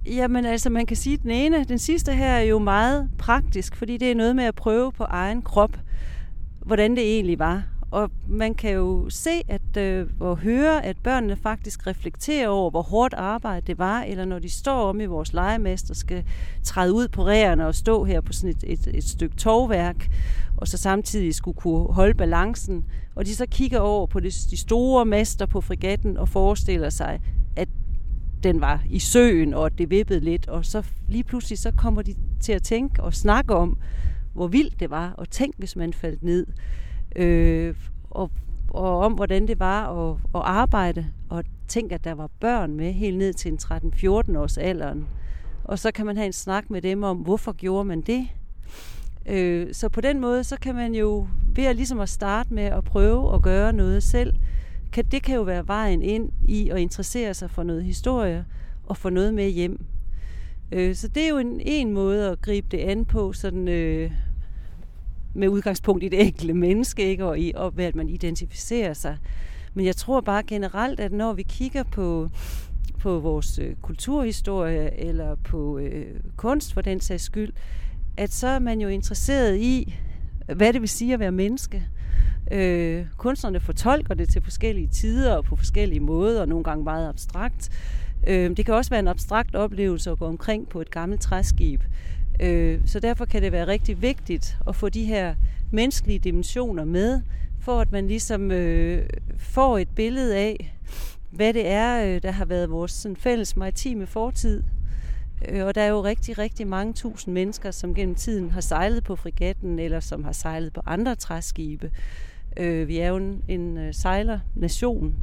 Jamen 0.05 0.45
altså, 0.45 0.69
man 0.69 0.85
kan 0.85 0.97
sige, 0.97 1.13
at 1.13 1.21
den 1.21 1.31
ene, 1.31 1.63
den 1.63 1.79
sidste 1.79 2.13
her 2.13 2.31
er 2.31 2.41
jo 2.41 2.59
meget 2.59 3.09
praktisk, 3.17 3.75
fordi 3.75 3.97
det 3.97 4.11
er 4.11 4.15
noget 4.15 4.35
med 4.35 4.43
at 4.43 4.55
prøve 4.55 4.91
på 4.91 5.03
egen 5.03 5.41
krop, 5.41 5.77
hvordan 6.65 6.91
det 6.91 7.15
egentlig 7.15 7.39
var. 7.39 7.63
Og 7.91 8.11
man 8.27 8.53
kan 8.53 8.71
jo 8.71 9.09
se 9.09 9.29
at, 9.47 9.77
øh, 9.77 10.07
og 10.19 10.37
høre, 10.37 10.85
at 10.85 10.97
børnene 11.03 11.35
faktisk 11.35 11.87
reflekterer 11.87 12.47
over, 12.47 12.69
hvor 12.69 12.81
hårdt 12.81 13.13
arbejde 13.13 13.67
det 13.67 13.77
var, 13.77 14.01
eller 14.01 14.25
når 14.25 14.39
de 14.39 14.49
står 14.49 14.89
om 14.89 15.01
i 15.01 15.05
vores 15.05 15.33
legemester, 15.33 15.93
skal 15.93 16.23
træde 16.63 16.93
ud 16.93 17.07
på 17.07 17.25
ræerne 17.25 17.67
og 17.67 17.75
stå 17.75 18.03
her 18.03 18.21
på 18.21 18.33
sådan 18.33 18.49
et, 18.49 18.63
et, 18.67 18.87
et 18.97 19.03
stykke 19.03 19.35
tovværk, 19.35 20.09
og 20.57 20.67
så 20.67 20.77
samtidig 20.77 21.35
skulle 21.35 21.57
kunne 21.57 21.93
holde 21.93 22.13
balancen. 22.13 22.85
Og 23.15 23.25
de 23.25 23.35
så 23.35 23.45
kigger 23.45 23.79
over 23.79 24.07
på 24.07 24.19
de, 24.19 24.25
de 24.25 24.57
store 24.57 25.05
mester 25.05 25.45
på 25.45 25.61
frigatten 25.61 26.17
og 26.17 26.29
forestiller 26.29 26.89
sig, 26.89 27.19
at 27.55 27.69
den 28.43 28.61
var 28.61 28.83
i 28.89 28.99
søen, 28.99 29.53
og 29.53 29.77
det 29.77 29.89
vippede 29.89 30.19
lidt, 30.19 30.47
og 30.47 30.65
så 30.65 30.83
lige 31.07 31.23
pludselig 31.23 31.59
så 31.59 31.71
kommer 31.71 32.01
de 32.01 32.15
til 32.39 32.51
at 32.51 32.63
tænke 32.63 33.03
og 33.03 33.13
snakke 33.13 33.55
om, 33.55 33.77
hvor 34.33 34.47
vildt 34.47 34.79
det 34.79 34.89
var, 34.89 35.13
og 35.17 35.29
tænk, 35.29 35.55
hvis 35.57 35.75
man 35.75 35.93
faldt 35.93 36.23
ned 36.23 36.45
øh, 37.15 37.75
og, 38.09 38.31
og 38.69 38.99
om 38.99 39.13
hvordan 39.13 39.47
det 39.47 39.59
var 39.59 40.09
at, 40.09 40.17
at 40.35 40.41
arbejde, 40.43 41.05
og 41.29 41.43
tænke, 41.67 41.95
at 41.95 42.03
der 42.03 42.13
var 42.13 42.29
børn 42.39 42.75
med 42.75 42.93
helt 42.93 43.17
ned 43.17 43.33
til 43.33 43.51
en 43.51 43.59
13-14 43.63 44.37
års 44.37 44.57
alderen. 44.57 45.07
Og 45.63 45.79
så 45.79 45.91
kan 45.91 46.05
man 46.05 46.17
have 46.17 46.25
en 46.25 46.33
snak 46.33 46.69
med 46.69 46.81
dem 46.81 47.03
om, 47.03 47.17
hvorfor 47.17 47.51
gjorde 47.51 47.85
man 47.85 48.01
det? 48.01 48.27
Øh, 49.25 49.73
så 49.73 49.89
på 49.89 50.01
den 50.01 50.19
måde, 50.19 50.43
så 50.43 50.57
kan 50.59 50.75
man 50.75 50.95
jo 50.95 51.27
ved 51.55 51.65
at, 51.65 51.75
ligesom 51.75 51.99
at 51.99 52.09
starte 52.09 52.53
med 52.53 52.63
at 52.63 52.83
prøve 52.83 53.35
at 53.35 53.41
gøre 53.41 53.73
noget 53.73 54.03
selv, 54.03 54.35
kan, 54.91 55.05
det 55.05 55.23
kan 55.23 55.35
jo 55.35 55.41
være 55.41 55.67
vejen 55.67 56.01
ind 56.01 56.31
i 56.43 56.69
at 56.69 56.77
interessere 56.77 57.33
sig 57.33 57.51
for 57.51 57.63
noget 57.63 57.83
historie 57.83 58.45
og 58.85 58.97
få 58.97 59.09
noget 59.09 59.33
med 59.33 59.49
hjem. 59.49 59.85
Øh, 60.71 60.95
så 60.95 61.07
det 61.07 61.23
er 61.23 61.29
jo 61.29 61.37
en, 61.37 61.61
en 61.65 61.91
måde 61.91 62.29
at 62.29 62.41
gribe 62.41 62.67
det 62.71 62.77
an 62.77 63.05
på, 63.05 63.33
sådan 63.33 63.67
øh, 63.67 64.11
med 65.33 65.47
udgangspunkt 65.47 66.03
i 66.03 66.09
det 66.09 66.21
enkelte 66.21 66.53
menneske, 66.53 67.03
ikke? 67.03 67.25
Og, 67.25 67.39
i, 67.39 67.51
og 67.55 67.77
ved 67.77 67.85
at 67.85 67.95
man 67.95 68.09
identificerer 68.09 68.93
sig. 68.93 69.17
Men 69.73 69.85
jeg 69.85 69.95
tror 69.95 70.21
bare 70.21 70.43
generelt, 70.43 70.99
at 70.99 71.11
når 71.11 71.33
vi 71.33 71.43
kigger 71.43 71.83
på, 71.83 72.29
på 72.99 73.19
vores 73.19 73.59
øh, 73.59 73.75
kulturhistorie 73.81 74.99
eller 74.99 75.35
på 75.35 75.77
øh, 75.77 76.19
kunst 76.35 76.73
for 76.73 76.81
den 76.81 76.99
sags 76.99 77.23
skyld, 77.23 77.53
at 78.17 78.31
så 78.31 78.47
er 78.47 78.59
man 78.59 78.81
jo 78.81 78.87
interesseret 78.87 79.57
i, 79.57 79.95
hvad 80.55 80.73
det 80.73 80.81
vil 80.81 80.89
sige 80.89 81.13
at 81.13 81.19
være 81.19 81.31
menneske. 81.31 81.83
Øh, 82.51 83.05
kunstnerne 83.17 83.59
fortolker 83.59 84.13
det 84.13 84.29
til 84.29 84.41
forskellige 84.41 84.87
tider 84.87 85.35
og 85.35 85.43
på 85.43 85.55
forskellige 85.55 85.99
måder, 85.99 86.41
og 86.41 86.47
nogle 86.47 86.63
gange 86.63 86.83
meget 86.83 87.09
abstrakt. 87.09 87.69
Øh, 88.27 88.57
det 88.57 88.65
kan 88.65 88.73
også 88.73 88.89
være 88.89 88.99
en 88.99 89.07
abstrakt 89.07 89.55
oplevelse 89.55 90.11
at 90.11 90.19
gå 90.19 90.25
omkring 90.25 90.69
på 90.69 90.81
et 90.81 90.91
gammelt 90.91 91.21
træskib. 91.21 91.81
Øh, 92.39 92.79
så 92.85 92.99
derfor 92.99 93.25
kan 93.25 93.41
det 93.41 93.51
være 93.51 93.67
rigtig 93.67 94.01
vigtigt 94.01 94.57
at 94.67 94.75
få 94.75 94.89
de 94.89 95.05
her 95.05 95.35
menneskelige 95.71 96.19
dimensioner 96.19 96.85
med, 96.85 97.21
for 97.59 97.79
at 97.79 97.91
man 97.91 98.07
ligesom 98.07 98.51
øh, 98.51 99.09
får 99.37 99.77
et 99.77 99.89
billede 99.95 100.37
af, 100.37 100.75
hvad 101.29 101.53
det 101.53 101.67
er, 101.67 102.05
øh, 102.05 102.23
der 102.23 102.31
har 102.31 102.45
været 102.45 102.69
vores 102.69 102.91
sådan, 102.91 103.15
fælles 103.15 103.55
maritime 103.55 104.07
fortid. 104.07 104.63
Øh, 105.49 105.65
og 105.65 105.75
der 105.75 105.81
er 105.81 105.87
jo 105.87 106.03
rigtig, 106.03 106.37
rigtig 106.37 106.67
mange 106.67 106.93
tusind 106.93 107.33
mennesker, 107.33 107.71
som 107.71 107.93
gennem 107.95 108.15
tiden 108.15 108.51
har 108.51 108.61
sejlet 108.61 109.03
på 109.03 109.15
frigatten, 109.15 109.79
eller 109.79 109.99
som 109.99 110.23
har 110.23 110.31
sejlet 110.31 110.73
på 110.73 110.81
andre 110.85 111.15
træskibe. 111.15 111.91
Øh, 112.57 112.87
vi 112.87 112.99
er 112.99 113.07
jo 113.07 113.17
en, 113.17 113.43
en 113.47 113.77
øh, 113.77 113.93
sejlernation. 113.93 115.15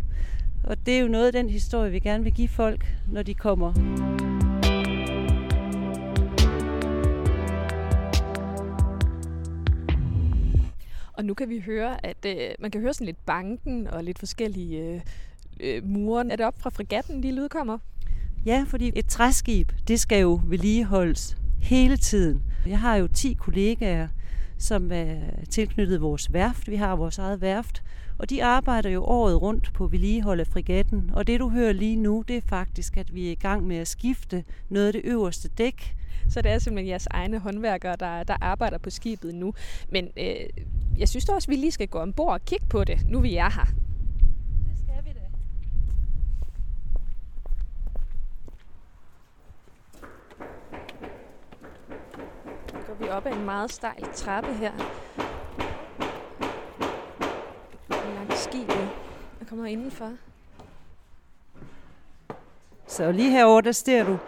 Og 0.65 0.77
det 0.87 0.97
er 0.97 1.00
jo 1.00 1.09
noget 1.09 1.27
af 1.27 1.33
den 1.33 1.50
historie, 1.50 1.91
vi 1.91 1.99
gerne 1.99 2.25
vil 2.25 2.33
give 2.33 2.49
folk, 2.49 2.97
når 3.12 3.23
de 3.23 3.35
kommer. 3.35 3.73
Og 11.19 11.25
nu 11.25 11.35
kan 11.35 11.49
vi 11.49 11.61
høre, 11.61 12.07
at 12.07 12.17
øh, 12.26 12.49
man 12.59 12.71
kan 12.71 12.81
høre 12.81 12.95
sådan 12.95 13.04
lidt 13.04 13.26
banken 13.26 13.87
og 13.87 14.04
lidt 14.04 14.19
forskellige 14.19 14.78
øh, 14.78 15.00
øh, 15.61 15.85
muren. 15.85 16.31
Er 16.31 16.37
det 16.37 16.47
op 16.47 16.61
fra 16.61 16.71
frigatten, 16.71 17.23
de 17.23 17.33
lyd 17.33 17.49
kommer? 17.49 17.78
Ja, 18.47 18.65
fordi 18.69 18.93
et 18.95 19.07
træskib, 19.07 19.73
det 19.89 20.00
skal 20.00 20.21
jo 20.21 20.41
vedligeholdes 20.45 21.37
hele 21.61 21.97
tiden. 21.97 22.43
Jeg 22.67 22.81
har 22.81 22.97
jo 22.97 23.09
10 23.09 23.33
kollegaer, 23.33 24.09
som 24.59 24.93
er 24.93 25.17
tilknyttet 25.50 26.00
vores 26.00 26.33
værft. 26.33 26.71
Vi 26.71 26.76
har 26.76 26.97
vores 26.97 27.19
eget 27.19 27.41
værft, 27.41 27.83
og 28.19 28.31
de 28.31 28.45
arbejder 28.45 28.91
jo 28.91 29.04
året 29.04 29.43
rundt 29.43 29.73
på 29.73 29.87
vedligehold 29.87 30.41
af 30.41 30.47
frigatten. 30.47 31.11
Og 31.15 31.26
det 31.26 31.41
du 31.41 31.49
hører 31.49 31.73
lige 31.73 31.97
nu, 31.97 32.25
det 32.28 32.37
er 32.37 32.41
faktisk, 32.41 32.97
at 32.97 33.15
vi 33.15 33.26
er 33.26 33.33
i 33.33 33.35
gang 33.35 33.67
med 33.67 33.76
at 33.76 33.89
skifte 33.89 34.45
noget 34.69 34.87
af 34.87 34.93
det 34.93 35.02
øverste 35.04 35.49
dæk. 35.49 35.97
Så 36.28 36.43
det 36.43 36.50
er 36.50 36.59
simpelthen 36.59 36.89
jeres 36.89 37.07
egne 37.11 37.39
håndværkere, 37.39 37.97
der, 37.97 38.23
der 38.23 38.37
arbejder 38.41 38.78
på 38.78 38.91
skibet 38.91 39.35
nu. 39.35 39.54
Men 39.89 40.09
øh, 40.17 40.35
jeg 40.99 41.09
synes 41.09 41.25
da 41.25 41.33
også, 41.33 41.50
at 41.50 41.57
vi 41.57 41.57
lige 41.57 41.73
skal 41.73 41.89
gå 41.89 41.99
ombord 41.99 42.33
og 42.33 42.45
kigge 42.45 42.67
på 42.71 42.85
det, 42.85 43.07
nu 43.09 43.21
vi 43.21 43.37
er 43.37 43.50
her. 43.50 43.67
Vi 53.00 53.09
op 53.09 53.26
ad 53.26 53.33
en 53.33 53.45
meget 53.45 53.73
stejl 53.73 54.04
trappe 54.15 54.54
her. 54.54 54.73
Langs 58.15 58.39
skibet. 58.45 58.89
Kommer 59.49 59.67
indenfor. 59.67 60.13
Så 62.87 63.13
lige 63.13 63.30
herovre, 63.30 63.63
der 63.63 63.73
ser 63.73 64.04
du 64.04 64.19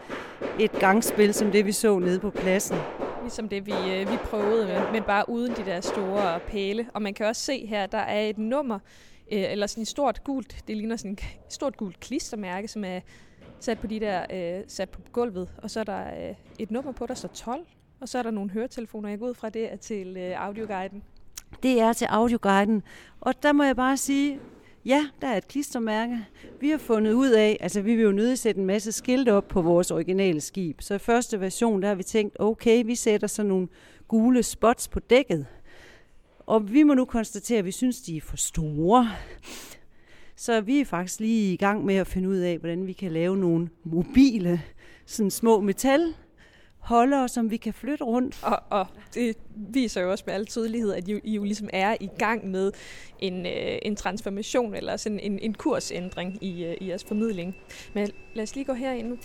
et 0.60 0.72
gangspil, 0.72 1.34
som 1.34 1.52
det 1.52 1.66
vi 1.66 1.72
så 1.72 1.98
nede 1.98 2.20
på 2.20 2.30
pladsen. 2.30 2.76
Ligesom 3.22 3.48
det, 3.48 3.66
vi, 3.66 3.72
øh, 3.72 4.12
vi 4.12 4.16
prøvede 4.16 4.66
med, 4.66 4.92
men 4.92 5.02
bare 5.02 5.28
uden 5.28 5.52
de 5.52 5.64
der 5.64 5.80
store 5.80 6.40
pæle. 6.40 6.86
Og 6.94 7.02
man 7.02 7.14
kan 7.14 7.26
også 7.26 7.42
se 7.42 7.66
her, 7.66 7.86
der 7.86 7.98
er 7.98 8.20
et 8.20 8.38
nummer, 8.38 8.78
øh, 9.32 9.52
eller 9.52 9.66
sådan 9.66 9.82
et 9.82 9.88
stort 9.88 10.24
gult, 10.24 10.64
det 10.68 10.76
ligner 10.76 10.96
sådan 10.96 11.12
et 11.12 11.24
stort 11.48 11.76
gult 11.76 12.00
klistermærke, 12.00 12.68
som 12.68 12.84
er 12.84 13.00
sat 13.60 13.78
på 13.78 13.86
de 13.86 14.00
der, 14.00 14.26
øh, 14.32 14.64
sat 14.68 14.88
på 14.88 15.00
gulvet. 15.12 15.48
Og 15.58 15.70
så 15.70 15.80
er 15.80 15.84
der 15.84 16.28
øh, 16.28 16.34
et 16.58 16.70
nummer 16.70 16.92
på, 16.92 17.06
der 17.06 17.14
står 17.14 17.28
12. 17.28 17.66
Og 18.00 18.08
så 18.08 18.18
er 18.18 18.22
der 18.22 18.30
nogle 18.30 18.50
høretelefoner. 18.50 19.08
Jeg 19.08 19.18
går 19.18 19.28
ud 19.28 19.34
fra, 19.34 19.48
det 19.48 19.72
er 19.72 19.76
til 19.76 20.16
øh, 20.16 20.46
audioguiden. 20.46 21.02
Det 21.62 21.80
er 21.80 21.92
til 21.92 22.04
audioguiden. 22.04 22.82
Og 23.20 23.42
der 23.42 23.52
må 23.52 23.64
jeg 23.64 23.76
bare 23.76 23.96
sige, 23.96 24.40
Ja, 24.84 25.06
der 25.20 25.28
er 25.28 25.36
et 25.36 25.48
klistermærke. 25.48 26.18
Vi 26.60 26.70
har 26.70 26.78
fundet 26.78 27.12
ud 27.12 27.30
af, 27.30 27.56
altså 27.60 27.80
vi 27.80 27.94
vil 27.94 28.02
jo 28.02 28.12
nødt 28.12 28.38
sætte 28.38 28.60
en 28.60 28.66
masse 28.66 28.92
skilte 28.92 29.32
op 29.32 29.48
på 29.48 29.62
vores 29.62 29.90
originale 29.90 30.40
skib. 30.40 30.80
Så 30.80 30.94
i 30.94 30.98
første 30.98 31.40
version, 31.40 31.82
der 31.82 31.88
har 31.88 31.94
vi 31.94 32.02
tænkt, 32.02 32.36
okay, 32.38 32.84
vi 32.84 32.94
sætter 32.94 33.26
sådan 33.26 33.48
nogle 33.48 33.68
gule 34.08 34.42
spots 34.42 34.88
på 34.88 35.00
dækket. 35.00 35.46
Og 36.46 36.72
vi 36.72 36.82
må 36.82 36.94
nu 36.94 37.04
konstatere, 37.04 37.58
at 37.58 37.64
vi 37.64 37.70
synes, 37.70 38.00
de 38.00 38.16
er 38.16 38.20
for 38.20 38.36
store. 38.36 39.10
Så 40.36 40.60
vi 40.60 40.80
er 40.80 40.84
faktisk 40.84 41.20
lige 41.20 41.52
i 41.52 41.56
gang 41.56 41.84
med 41.84 41.94
at 41.94 42.06
finde 42.06 42.28
ud 42.28 42.36
af, 42.36 42.58
hvordan 42.58 42.86
vi 42.86 42.92
kan 42.92 43.12
lave 43.12 43.36
nogle 43.36 43.68
mobile, 43.84 44.62
sådan 45.06 45.30
små 45.30 45.60
metal 45.60 46.14
holdere, 46.80 47.28
som 47.28 47.50
vi 47.50 47.56
kan 47.56 47.74
flytte 47.74 48.04
rundt. 48.04 48.38
Og, 48.42 48.62
og 48.70 48.86
det 49.14 49.36
viser 49.54 50.00
jo 50.00 50.10
også 50.10 50.24
med 50.26 50.34
al 50.34 50.46
tydelighed, 50.46 50.92
at 50.92 51.08
I, 51.08 51.20
I 51.24 51.34
jo 51.34 51.44
ligesom 51.44 51.68
er 51.72 51.96
i 52.00 52.08
gang 52.18 52.50
med 52.50 52.72
en, 53.18 53.46
øh, 53.46 53.78
en 53.82 53.96
transformation 53.96 54.74
eller 54.74 54.96
sådan 54.96 55.20
en, 55.20 55.38
en 55.38 55.54
kursændring 55.54 56.44
i, 56.44 56.64
øh, 56.64 56.76
i 56.80 56.88
jeres 56.88 57.04
formidling. 57.04 57.56
Men 57.94 58.10
lad 58.34 58.42
os 58.42 58.54
lige 58.54 58.64
gå 58.64 58.72
herind. 58.72 59.08
Nu 59.08 59.16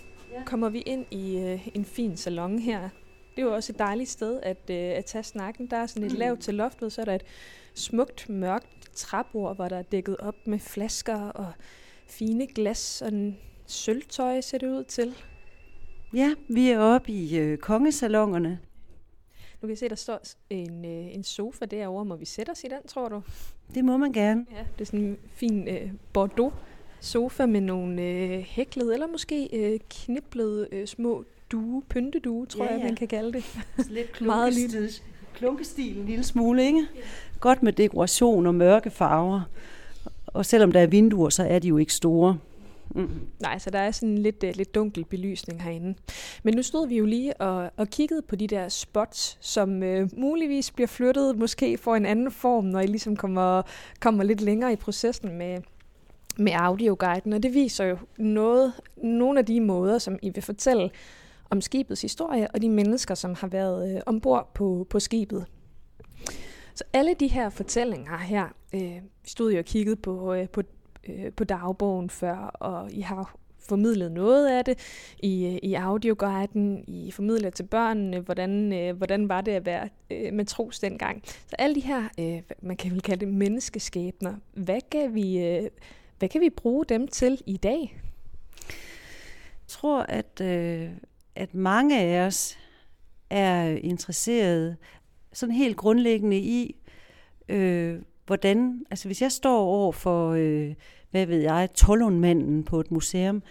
kommer 0.45 0.69
vi 0.69 0.79
ind 0.79 1.05
i 1.11 1.37
øh, 1.37 1.67
en 1.73 1.85
fin 1.85 2.17
salon 2.17 2.59
her. 2.59 2.89
Det 3.35 3.41
er 3.41 3.45
jo 3.45 3.53
også 3.53 3.73
et 3.73 3.79
dejligt 3.79 4.09
sted 4.09 4.39
at, 4.43 4.69
øh, 4.69 4.75
at 4.77 5.05
tage 5.05 5.23
snakken. 5.23 5.67
Der 5.67 5.77
er 5.77 5.85
sådan 5.85 6.03
et 6.03 6.11
lavt 6.11 6.39
til 6.39 6.53
loftet, 6.53 6.91
så 6.93 7.01
er 7.01 7.05
der 7.05 7.15
et 7.15 7.25
smukt, 7.73 8.29
mørkt 8.29 8.67
træbord, 8.93 9.55
hvor 9.55 9.67
der 9.67 9.77
er 9.77 9.81
dækket 9.81 10.17
op 10.17 10.35
med 10.45 10.59
flasker 10.59 11.29
og 11.29 11.51
fine 12.07 12.47
glas 12.47 13.01
og 13.01 13.07
en 13.07 13.37
sølvtøj, 13.65 14.41
ser 14.41 14.57
det 14.57 14.67
ud 14.67 14.83
til. 14.83 15.15
Ja, 16.13 16.33
vi 16.49 16.69
er 16.69 16.79
oppe 16.79 17.11
i 17.11 17.37
øh, 17.37 17.57
kongesalongerne. 17.57 18.59
Nu 19.61 19.67
kan 19.67 19.69
jeg 19.69 19.77
se, 19.77 19.89
der 19.89 19.95
står 19.95 20.19
en, 20.49 20.85
øh, 20.85 21.15
en 21.15 21.23
sofa 21.23 21.65
derovre. 21.65 22.05
Må 22.05 22.15
vi 22.15 22.25
sætte 22.25 22.49
os 22.49 22.63
i 22.63 22.67
den, 22.67 22.87
tror 22.87 23.09
du? 23.09 23.21
Det 23.75 23.85
må 23.85 23.97
man 23.97 24.11
gerne. 24.11 24.45
Ja, 24.51 24.63
det 24.75 24.81
er 24.81 24.85
sådan 24.85 24.99
en 24.99 25.17
fin 25.35 25.67
øh, 25.67 25.91
Bordeaux 26.13 26.53
sofa 26.99 27.45
med 27.45 27.61
nogle 27.61 28.01
øh, 28.01 28.39
hæklede, 28.39 28.93
eller 28.93 29.07
måske 29.07 29.49
øh, 29.53 29.79
kniblede 29.89 30.67
øh, 30.71 30.87
små 30.87 31.23
due, 31.51 31.83
pyntedue, 31.89 32.45
tror 32.45 32.65
ja, 32.65 32.71
jeg, 32.71 32.79
ja. 32.79 32.85
man 32.85 32.95
kan 32.95 33.07
kalde 33.07 33.33
det. 33.33 33.43
Lidt 33.89 34.21
Meget 34.25 34.53
lille. 34.53 34.89
klunkestil 35.33 35.97
en 35.97 36.05
lille 36.05 36.23
smule, 36.23 36.63
ikke? 36.65 36.87
Ja. 36.95 37.01
Godt 37.39 37.63
med 37.63 37.73
dekoration 37.73 38.47
og 38.47 38.55
mørke 38.55 38.89
farver. 38.89 39.41
Og 40.27 40.45
selvom 40.45 40.71
der 40.71 40.79
er 40.79 40.87
vinduer, 40.87 41.29
så 41.29 41.43
er 41.43 41.59
de 41.59 41.67
jo 41.67 41.77
ikke 41.77 41.93
store. 41.93 42.37
Mm. 42.89 43.28
Nej, 43.39 43.60
så 43.60 43.69
der 43.69 43.80
er 43.80 43.91
sådan 43.91 44.17
lidt, 44.17 44.43
uh, 44.43 44.50
lidt 44.56 44.76
dunkel 44.76 45.06
belysning 45.06 45.63
herinde. 45.63 45.95
Men 46.43 46.54
nu 46.56 46.62
stod 46.62 46.88
vi 46.88 46.98
jo 46.98 47.06
lige 47.06 47.41
og, 47.41 47.71
og 47.78 47.88
kiggede 47.88 48.21
på 48.21 48.36
de 48.36 48.48
der 48.48 48.69
spots, 48.69 49.38
som 49.41 49.69
uh, 49.69 50.19
muligvis 50.19 50.71
bliver 50.71 50.88
flyttet, 50.88 51.38
måske 51.38 51.78
får 51.78 51.95
en 51.95 52.06
anden 52.06 52.32
form, 52.32 52.65
når 52.65 52.80
I 52.80 52.88
ligesom 52.88 53.15
kommer, 53.15 53.62
kommer 54.00 54.24
lidt 54.24 54.41
længere 54.41 54.74
i 54.74 54.76
processen 54.76 55.38
med, 55.38 55.58
med 56.38 56.52
audioguiden. 56.56 57.34
Og 57.34 57.43
det 57.43 57.54
viser 57.54 57.86
jo 57.86 57.98
noget, 58.17 58.74
nogle 58.98 59.39
af 59.39 59.45
de 59.45 59.62
måder, 59.62 59.98
som 59.98 60.19
I 60.21 60.30
vil 60.30 60.43
fortælle 60.43 60.89
om 61.50 61.62
skibets 61.62 62.02
historie 62.02 62.48
og 62.54 62.62
de 62.62 62.69
mennesker, 62.69 63.15
som 63.15 63.36
har 63.36 63.48
været 63.48 63.95
øh, 63.95 64.02
ombord 64.06 64.52
på, 64.54 64.88
på 64.89 65.00
skibet. 65.00 65.45
Så 66.76 66.84
alle 66.93 67.13
de 67.19 67.28
her 67.28 67.50
fortællinger 67.50 68.17
her, 68.17 68.48
øh, 68.74 68.95
vi 69.24 69.30
stod 69.30 69.52
jo 69.52 69.60
og 69.60 69.65
kiggede 69.65 69.95
på, 69.95 70.34
øh, 70.34 70.50
på 70.50 70.62
øh, 71.09 71.31
på 71.31 71.43
dagbogen 71.43 72.09
før, 72.09 72.37
og 72.37 72.91
I 72.91 73.01
har 73.01 73.35
formidlet 73.69 74.11
noget 74.11 74.47
af 74.47 74.65
det 74.65 74.79
i, 75.19 75.45
øh, 75.45 75.59
i 75.63 75.73
audioguiden, 75.73 76.83
I 76.87 77.11
formidler 77.11 77.49
til 77.49 77.63
børnene, 77.63 78.19
hvordan, 78.19 78.73
øh, 78.73 78.97
hvordan 78.97 79.29
var 79.29 79.41
det 79.41 79.51
at 79.51 79.65
være 79.65 79.89
øh, 80.11 80.33
matros 80.33 80.79
dengang. 80.79 81.23
Så 81.25 81.55
alle 81.59 81.75
de 81.75 81.79
her, 81.79 82.03
øh, 82.19 82.41
man 82.61 82.77
kan 82.77 82.91
vel 82.91 83.01
kalde 83.01 83.25
det 83.25 83.33
menneskeskæbner, 83.33 84.35
hvad 84.53 84.81
kan 84.91 85.15
vi, 85.15 85.39
øh, 85.39 85.69
hvad 86.19 86.29
kan 86.29 86.41
vi 86.41 86.49
bruge 86.49 86.85
dem 86.85 87.07
til 87.07 87.41
i 87.45 87.57
dag? 87.57 88.01
Jeg 89.63 89.67
tror, 89.67 90.01
at, 90.01 90.41
øh, 90.41 90.89
at 91.35 91.53
mange 91.53 91.99
af 91.99 92.25
os 92.25 92.57
er 93.29 93.65
interesseret 93.65 94.77
sådan 95.33 95.55
helt 95.55 95.77
grundlæggende 95.77 96.37
i, 96.37 96.75
øh, 97.49 98.01
hvordan, 98.25 98.85
altså 98.89 99.07
hvis 99.07 99.21
jeg 99.21 99.31
står 99.31 99.59
over 99.59 99.91
for, 99.91 100.31
øh, 100.31 100.73
hvad 101.11 101.25
ved 101.25 101.41
jeg, 101.41 101.69
Tollundmanden 101.75 102.63
på 102.63 102.79
et 102.79 102.91
museum, 102.91 103.43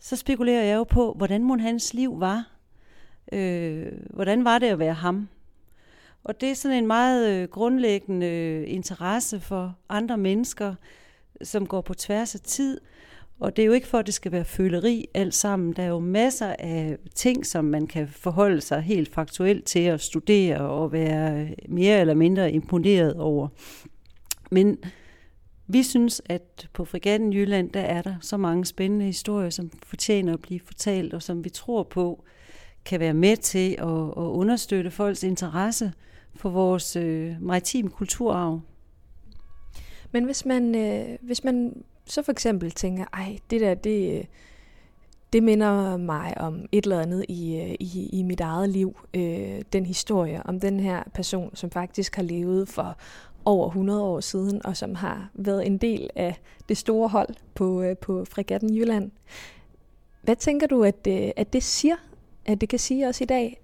så 0.00 0.16
spekulerer 0.16 0.64
jeg 0.64 0.76
jo 0.76 0.84
på, 0.84 1.14
hvordan 1.16 1.44
mon 1.44 1.60
hans 1.60 1.94
liv 1.94 2.20
var. 2.20 2.52
Øh, 3.32 3.92
hvordan 4.10 4.44
var 4.44 4.58
det 4.58 4.66
at 4.66 4.78
være 4.78 4.94
ham? 4.94 5.28
Og 6.24 6.40
det 6.40 6.50
er 6.50 6.54
sådan 6.54 6.76
en 6.76 6.86
meget 6.86 7.28
øh, 7.28 7.48
grundlæggende 7.48 8.26
øh, 8.26 8.64
interesse 8.66 9.40
for 9.40 9.74
andre 9.88 10.16
mennesker, 10.18 10.74
som 11.42 11.66
går 11.66 11.80
på 11.80 11.94
tværs 11.94 12.34
af 12.34 12.40
tid. 12.40 12.80
Og 13.40 13.56
det 13.56 13.62
er 13.62 13.66
jo 13.66 13.72
ikke 13.72 13.86
for, 13.86 13.98
at 13.98 14.06
det 14.06 14.14
skal 14.14 14.32
være 14.32 14.44
føleri 14.44 15.06
alt 15.14 15.34
sammen. 15.34 15.72
Der 15.72 15.82
er 15.82 15.88
jo 15.88 15.98
masser 15.98 16.54
af 16.58 16.96
ting, 17.14 17.46
som 17.46 17.64
man 17.64 17.86
kan 17.86 18.08
forholde 18.08 18.60
sig 18.60 18.82
helt 18.82 19.14
faktuelt 19.14 19.64
til 19.64 19.80
at 19.80 20.00
studere 20.00 20.60
og 20.60 20.92
være 20.92 21.40
øh, 21.40 21.50
mere 21.68 22.00
eller 22.00 22.14
mindre 22.14 22.52
imponeret 22.52 23.14
over. 23.14 23.48
Men 24.50 24.78
vi 25.66 25.82
synes, 25.82 26.22
at 26.26 26.68
på 26.72 26.84
Frigatten 26.84 27.32
Jylland, 27.32 27.70
der 27.70 27.80
er 27.80 28.02
der 28.02 28.14
så 28.20 28.36
mange 28.36 28.64
spændende 28.64 29.04
historier, 29.04 29.50
som 29.50 29.70
fortjener 29.86 30.32
at 30.32 30.40
blive 30.40 30.60
fortalt, 30.60 31.14
og 31.14 31.22
som 31.22 31.44
vi 31.44 31.50
tror 31.50 31.82
på 31.82 32.24
kan 32.84 33.00
være 33.00 33.14
med 33.14 33.36
til 33.36 33.70
at, 33.78 33.88
at 33.88 34.30
understøtte 34.30 34.90
folks 34.90 35.22
interesse 35.22 35.92
for 36.34 36.50
vores 36.50 36.96
øh, 36.96 37.36
maritime 37.40 37.90
kulturarv. 37.90 38.60
Men 40.12 40.24
hvis 40.24 40.44
man, 40.44 40.74
øh, 40.74 41.18
hvis 41.22 41.44
man 41.44 41.82
så 42.04 42.22
for 42.22 42.32
eksempel 42.32 42.70
tænker, 42.70 43.04
ej, 43.12 43.38
det 43.50 43.60
der, 43.60 43.74
det, 43.74 44.26
det 45.32 45.42
minder 45.42 45.96
mig 45.96 46.40
om 46.40 46.66
et 46.72 46.84
eller 46.84 47.00
andet 47.00 47.24
i, 47.28 47.56
øh, 47.56 47.74
i, 47.80 48.08
i 48.12 48.22
mit 48.22 48.40
eget 48.40 48.68
liv. 48.68 48.96
Øh, 49.14 49.62
den 49.72 49.86
historie 49.86 50.42
om 50.46 50.60
den 50.60 50.80
her 50.80 51.02
person, 51.14 51.56
som 51.56 51.70
faktisk 51.70 52.16
har 52.16 52.22
levet 52.22 52.68
for 52.68 52.98
over 53.48 53.66
100 53.66 54.02
år 54.02 54.20
siden, 54.20 54.66
og 54.66 54.76
som 54.76 54.94
har 54.94 55.30
været 55.34 55.66
en 55.66 55.78
del 55.78 56.10
af 56.16 56.40
det 56.68 56.76
store 56.76 57.08
hold 57.08 57.34
på, 57.54 57.82
øh, 57.82 57.96
på 57.96 58.24
Fregatten 58.24 58.76
Jylland. 58.76 59.10
Hvad 60.22 60.36
tænker 60.36 60.66
du, 60.66 60.84
at, 60.84 61.06
øh, 61.08 61.30
at 61.36 61.52
det 61.52 61.62
siger, 61.62 61.96
at 62.44 62.60
det 62.60 62.68
kan 62.68 62.78
sige 62.78 63.08
os 63.08 63.20
i 63.20 63.24
dag? 63.24 63.60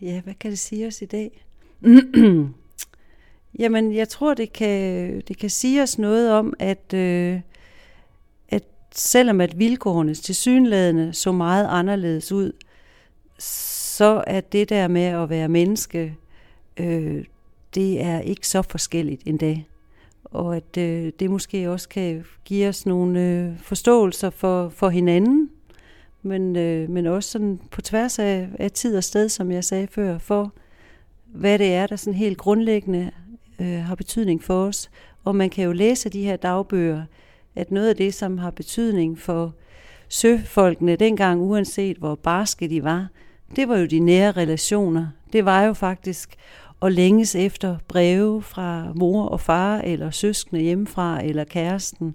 Ja, 0.00 0.20
hvad 0.20 0.34
kan 0.34 0.50
det 0.50 0.58
sige 0.58 0.86
os 0.86 1.02
i 1.02 1.04
dag? 1.04 1.44
Jamen, 3.58 3.94
jeg 3.94 4.08
tror, 4.08 4.34
det 4.34 4.52
kan, 4.52 5.20
det 5.28 5.38
kan 5.38 5.50
sige 5.50 5.82
os 5.82 5.98
noget 5.98 6.32
om, 6.32 6.54
at, 6.58 6.94
øh, 6.94 7.40
at 8.48 8.64
selvom 8.94 9.40
at 9.40 9.58
vilkårene 9.58 10.14
til 10.14 10.34
synlædende 10.34 11.12
så 11.12 11.32
meget 11.32 11.66
anderledes 11.70 12.32
ud, 12.32 12.52
så 13.96 14.24
er 14.26 14.40
det 14.40 14.68
der 14.68 14.88
med 14.88 15.02
at 15.02 15.30
være 15.30 15.48
menneske, 15.48 16.16
øh, 16.76 17.24
det 17.74 18.02
er 18.02 18.20
ikke 18.20 18.48
så 18.48 18.62
forskelligt 18.62 19.22
endda. 19.26 19.56
Og 20.24 20.56
at 20.56 20.76
øh, 20.78 21.12
det 21.20 21.30
måske 21.30 21.70
også 21.70 21.88
kan 21.88 22.24
give 22.44 22.68
os 22.68 22.86
nogle 22.86 23.20
øh, 23.20 23.58
forståelser 23.58 24.30
for, 24.30 24.68
for 24.68 24.88
hinanden, 24.88 25.50
men, 26.22 26.56
øh, 26.56 26.90
men 26.90 27.06
også 27.06 27.30
sådan 27.30 27.60
på 27.70 27.82
tværs 27.82 28.18
af, 28.18 28.48
af 28.58 28.70
tid 28.70 28.96
og 28.96 29.04
sted, 29.04 29.28
som 29.28 29.50
jeg 29.50 29.64
sagde 29.64 29.86
før, 29.86 30.18
for 30.18 30.52
hvad 31.24 31.58
det 31.58 31.74
er, 31.74 31.86
der 31.86 31.96
sådan 31.96 32.18
helt 32.18 32.38
grundlæggende 32.38 33.10
øh, 33.60 33.78
har 33.78 33.94
betydning 33.94 34.42
for 34.42 34.64
os. 34.64 34.90
Og 35.24 35.36
man 35.36 35.50
kan 35.50 35.64
jo 35.64 35.72
læse 35.72 36.08
de 36.08 36.22
her 36.24 36.36
dagbøger, 36.36 37.02
at 37.54 37.70
noget 37.70 37.88
af 37.88 37.96
det, 37.96 38.14
som 38.14 38.38
har 38.38 38.50
betydning 38.50 39.18
for 39.18 39.54
søfolkene 40.08 40.96
dengang, 40.96 41.40
uanset 41.40 41.96
hvor 41.96 42.14
barske 42.14 42.68
de 42.68 42.84
var, 42.84 43.08
det 43.56 43.68
var 43.68 43.78
jo 43.78 43.86
de 43.86 43.98
nære 43.98 44.32
relationer. 44.32 45.06
Det 45.32 45.44
var 45.44 45.62
jo 45.62 45.72
faktisk 45.72 46.36
at 46.82 46.92
længes 46.92 47.34
efter 47.34 47.78
breve 47.88 48.42
fra 48.42 48.92
mor 48.94 49.26
og 49.26 49.40
far, 49.40 49.78
eller 49.78 50.10
søskende 50.10 50.62
hjemmefra, 50.62 51.24
eller 51.24 51.44
kæresten. 51.44 52.14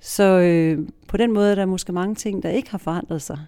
Så 0.00 0.24
øh, 0.24 0.88
på 1.08 1.16
den 1.16 1.32
måde 1.32 1.50
er 1.50 1.54
der 1.54 1.66
måske 1.66 1.92
mange 1.92 2.14
ting, 2.14 2.42
der 2.42 2.50
ikke 2.50 2.70
har 2.70 2.78
forandret 2.78 3.22
sig. 3.22 3.38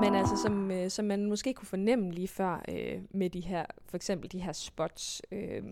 Men 0.00 0.14
altså, 0.14 0.36
som, 0.42 0.70
øh, 0.70 0.90
som 0.90 1.04
man 1.04 1.26
måske 1.26 1.52
kunne 1.52 1.68
fornemme 1.68 2.12
lige 2.12 2.28
før 2.28 2.64
øh, 2.68 3.00
med 3.10 3.30
de 3.30 3.40
her, 3.40 3.64
for 3.86 3.96
eksempel 3.96 4.32
de 4.32 4.42
her 4.42 4.52
spots 4.52 5.22
øh, 5.32 5.62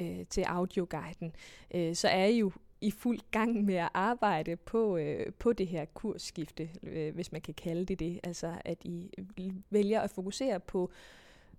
øh, 0.00 0.26
til 0.30 0.42
audioguiden, 0.42 1.32
øh, 1.74 1.94
så 1.94 2.08
er 2.08 2.24
I 2.24 2.38
jo 2.38 2.50
i 2.80 2.90
fuld 2.90 3.18
gang 3.30 3.64
med 3.64 3.74
at 3.74 3.88
arbejde 3.94 4.56
på, 4.56 4.96
øh, 4.96 5.32
på 5.32 5.52
det 5.52 5.66
her 5.66 5.84
kursskifte, 5.84 6.70
øh, 6.82 7.14
hvis 7.14 7.32
man 7.32 7.40
kan 7.40 7.54
kalde 7.54 7.84
det 7.84 7.98
det. 7.98 8.20
Altså 8.22 8.54
at 8.64 8.84
I 8.84 9.10
øh, 9.18 9.52
vælger 9.70 10.00
at 10.00 10.10
fokusere 10.10 10.60
på 10.60 10.90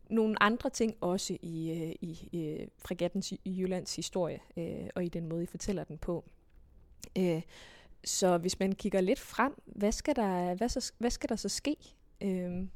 nogle 0.09 0.43
andre 0.43 0.69
ting 0.69 0.95
også 1.01 1.37
i, 1.41 1.71
øh, 1.71 1.95
i 2.01 2.29
øh, 2.33 2.67
fregattens 2.77 3.31
i 3.31 3.39
Jyllands 3.45 3.95
historie, 3.95 4.39
øh, 4.57 4.87
og 4.95 5.05
i 5.05 5.09
den 5.09 5.29
måde, 5.29 5.43
I 5.43 5.45
fortæller 5.45 5.83
den 5.83 5.97
på. 5.97 6.23
Øh, 7.17 7.41
så 8.03 8.37
hvis 8.37 8.59
man 8.59 8.71
kigger 8.71 9.01
lidt 9.01 9.19
frem, 9.19 9.61
hvad 9.65 9.91
skal 9.91 10.15
der, 10.15 10.55
hvad 10.55 10.69
så, 10.69 10.91
hvad 10.97 11.09
skal 11.09 11.29
der 11.29 11.35
så 11.35 11.49
ske? 11.49 11.75
Øh, 12.21 12.67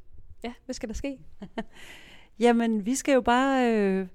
ja, 0.43 0.54
hvad 0.65 0.73
skal 0.73 0.89
der 0.89 0.95
ske? 0.95 1.19
Jamen, 2.39 2.86
vi 2.86 2.95
skal 2.95 3.13
jo 3.13 3.21
bare... 3.21 3.73
Øh 3.73 4.08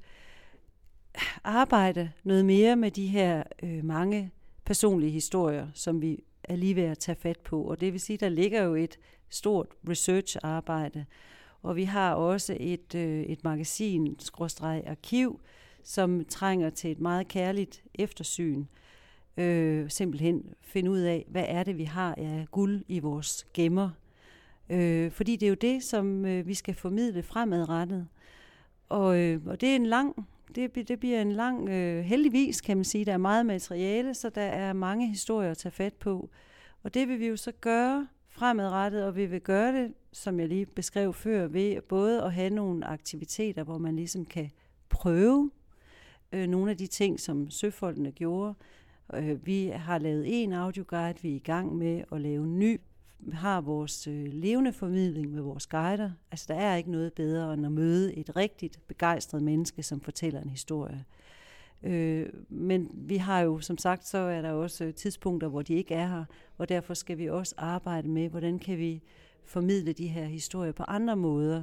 arbejde 1.44 2.10
noget 2.24 2.44
mere 2.44 2.76
med 2.76 2.90
de 2.90 3.06
her 3.06 3.42
øh, 3.62 3.84
mange 3.84 4.30
personlige 4.64 5.12
historier, 5.12 5.68
som 5.74 6.02
vi 6.02 6.24
er 6.44 6.56
lige 6.56 6.76
ved 6.76 6.82
at 6.82 6.98
tage 6.98 7.16
fat 7.16 7.40
på. 7.40 7.62
Og 7.62 7.80
det 7.80 7.92
vil 7.92 8.00
sige, 8.00 8.16
der 8.16 8.28
ligger 8.28 8.62
jo 8.62 8.74
et 8.74 8.98
stort 9.28 9.66
research-arbejde, 9.88 11.06
og 11.62 11.76
vi 11.76 11.84
har 11.84 12.14
også 12.14 12.56
et, 12.60 12.94
øh, 12.94 13.22
et 13.22 13.44
magasin, 13.44 14.16
arkiv, 14.86 15.40
som 15.82 16.24
trænger 16.24 16.70
til 16.70 16.90
et 16.90 17.00
meget 17.00 17.28
kærligt 17.28 17.82
eftersyn. 17.94 18.64
Øh, 19.36 19.90
simpelthen 19.90 20.54
finde 20.60 20.90
ud 20.90 20.98
af, 20.98 21.24
hvad 21.28 21.44
er 21.48 21.62
det, 21.62 21.78
vi 21.78 21.84
har 21.84 22.14
af 22.18 22.46
guld 22.50 22.82
i 22.88 22.98
vores 22.98 23.46
gemmer. 23.54 23.90
Øh, 24.70 25.10
fordi 25.10 25.36
det 25.36 25.46
er 25.46 25.50
jo 25.50 25.54
det, 25.54 25.82
som 25.82 26.24
øh, 26.24 26.46
vi 26.46 26.54
skal 26.54 26.74
formidle 26.74 27.22
fremadrettet. 27.22 28.08
Og, 28.88 29.18
øh, 29.18 29.40
og 29.46 29.60
det 29.60 29.68
er 29.68 29.76
en 29.76 29.86
lang 29.86 30.26
det, 30.54 30.88
det 30.88 31.00
bliver 31.00 31.22
en 31.22 31.32
lang, 31.32 31.68
øh, 31.68 32.04
heldigvis 32.04 32.60
kan 32.60 32.76
man 32.76 32.84
sige, 32.84 33.04
der 33.04 33.12
er 33.12 33.18
meget 33.18 33.46
materiale, 33.46 34.14
så 34.14 34.30
der 34.30 34.42
er 34.42 34.72
mange 34.72 35.08
historier 35.08 35.50
at 35.50 35.58
tage 35.58 35.72
fat 35.72 35.94
på. 35.94 36.30
Og 36.82 36.94
det 36.94 37.08
vil 37.08 37.20
vi 37.20 37.26
jo 37.26 37.36
så 37.36 37.52
gøre 37.60 38.08
fremadrettet, 38.28 39.04
og 39.04 39.16
vi 39.16 39.26
vil 39.26 39.40
gøre 39.40 39.72
det, 39.72 39.94
som 40.12 40.40
jeg 40.40 40.48
lige 40.48 40.66
beskrev 40.66 41.14
før, 41.14 41.46
ved 41.46 41.80
både 41.80 42.22
at 42.22 42.32
have 42.32 42.50
nogle 42.50 42.86
aktiviteter, 42.86 43.62
hvor 43.62 43.78
man 43.78 43.96
ligesom 43.96 44.24
kan 44.24 44.50
prøve 44.88 45.50
øh, 46.32 46.46
nogle 46.46 46.70
af 46.70 46.76
de 46.76 46.86
ting, 46.86 47.20
som 47.20 47.50
søfolkene 47.50 48.12
gjorde, 48.12 48.54
Øh, 49.14 49.46
vi 49.46 49.66
har 49.74 49.98
lavet 49.98 50.42
en 50.42 50.52
audioguide, 50.52 51.22
vi 51.22 51.30
er 51.30 51.36
i 51.36 51.38
gang 51.38 51.76
med 51.76 52.04
at 52.12 52.20
lave 52.20 52.44
en 52.44 52.58
ny 52.58 52.80
har 53.32 53.60
vores 53.60 54.06
øh, 54.06 54.26
levende 54.32 54.72
formidling 54.72 55.30
med 55.30 55.42
vores 55.42 55.66
guider. 55.66 56.10
Altså, 56.30 56.46
der 56.48 56.54
er 56.54 56.76
ikke 56.76 56.90
noget 56.90 57.12
bedre 57.12 57.54
end 57.54 57.66
at 57.66 57.72
møde 57.72 58.14
et 58.14 58.36
rigtigt 58.36 58.80
begejstret 58.88 59.42
menneske, 59.42 59.82
som 59.82 60.00
fortæller 60.00 60.40
en 60.40 60.50
historie. 60.50 61.04
Øh, 61.82 62.28
men 62.48 62.90
vi 62.94 63.16
har 63.16 63.40
jo, 63.40 63.60
som 63.60 63.78
sagt, 63.78 64.06
så 64.06 64.18
er 64.18 64.42
der 64.42 64.52
også 64.52 64.84
øh, 64.84 64.94
tidspunkter, 64.94 65.48
hvor 65.48 65.62
de 65.62 65.74
ikke 65.74 65.94
er 65.94 66.06
her, 66.06 66.24
og 66.58 66.68
derfor 66.68 66.94
skal 66.94 67.18
vi 67.18 67.30
også 67.30 67.54
arbejde 67.58 68.08
med, 68.08 68.28
hvordan 68.28 68.58
kan 68.58 68.78
vi 68.78 69.02
formidle 69.44 69.92
de 69.92 70.08
her 70.08 70.24
historier 70.24 70.72
på 70.72 70.82
andre 70.82 71.16
måder, 71.16 71.62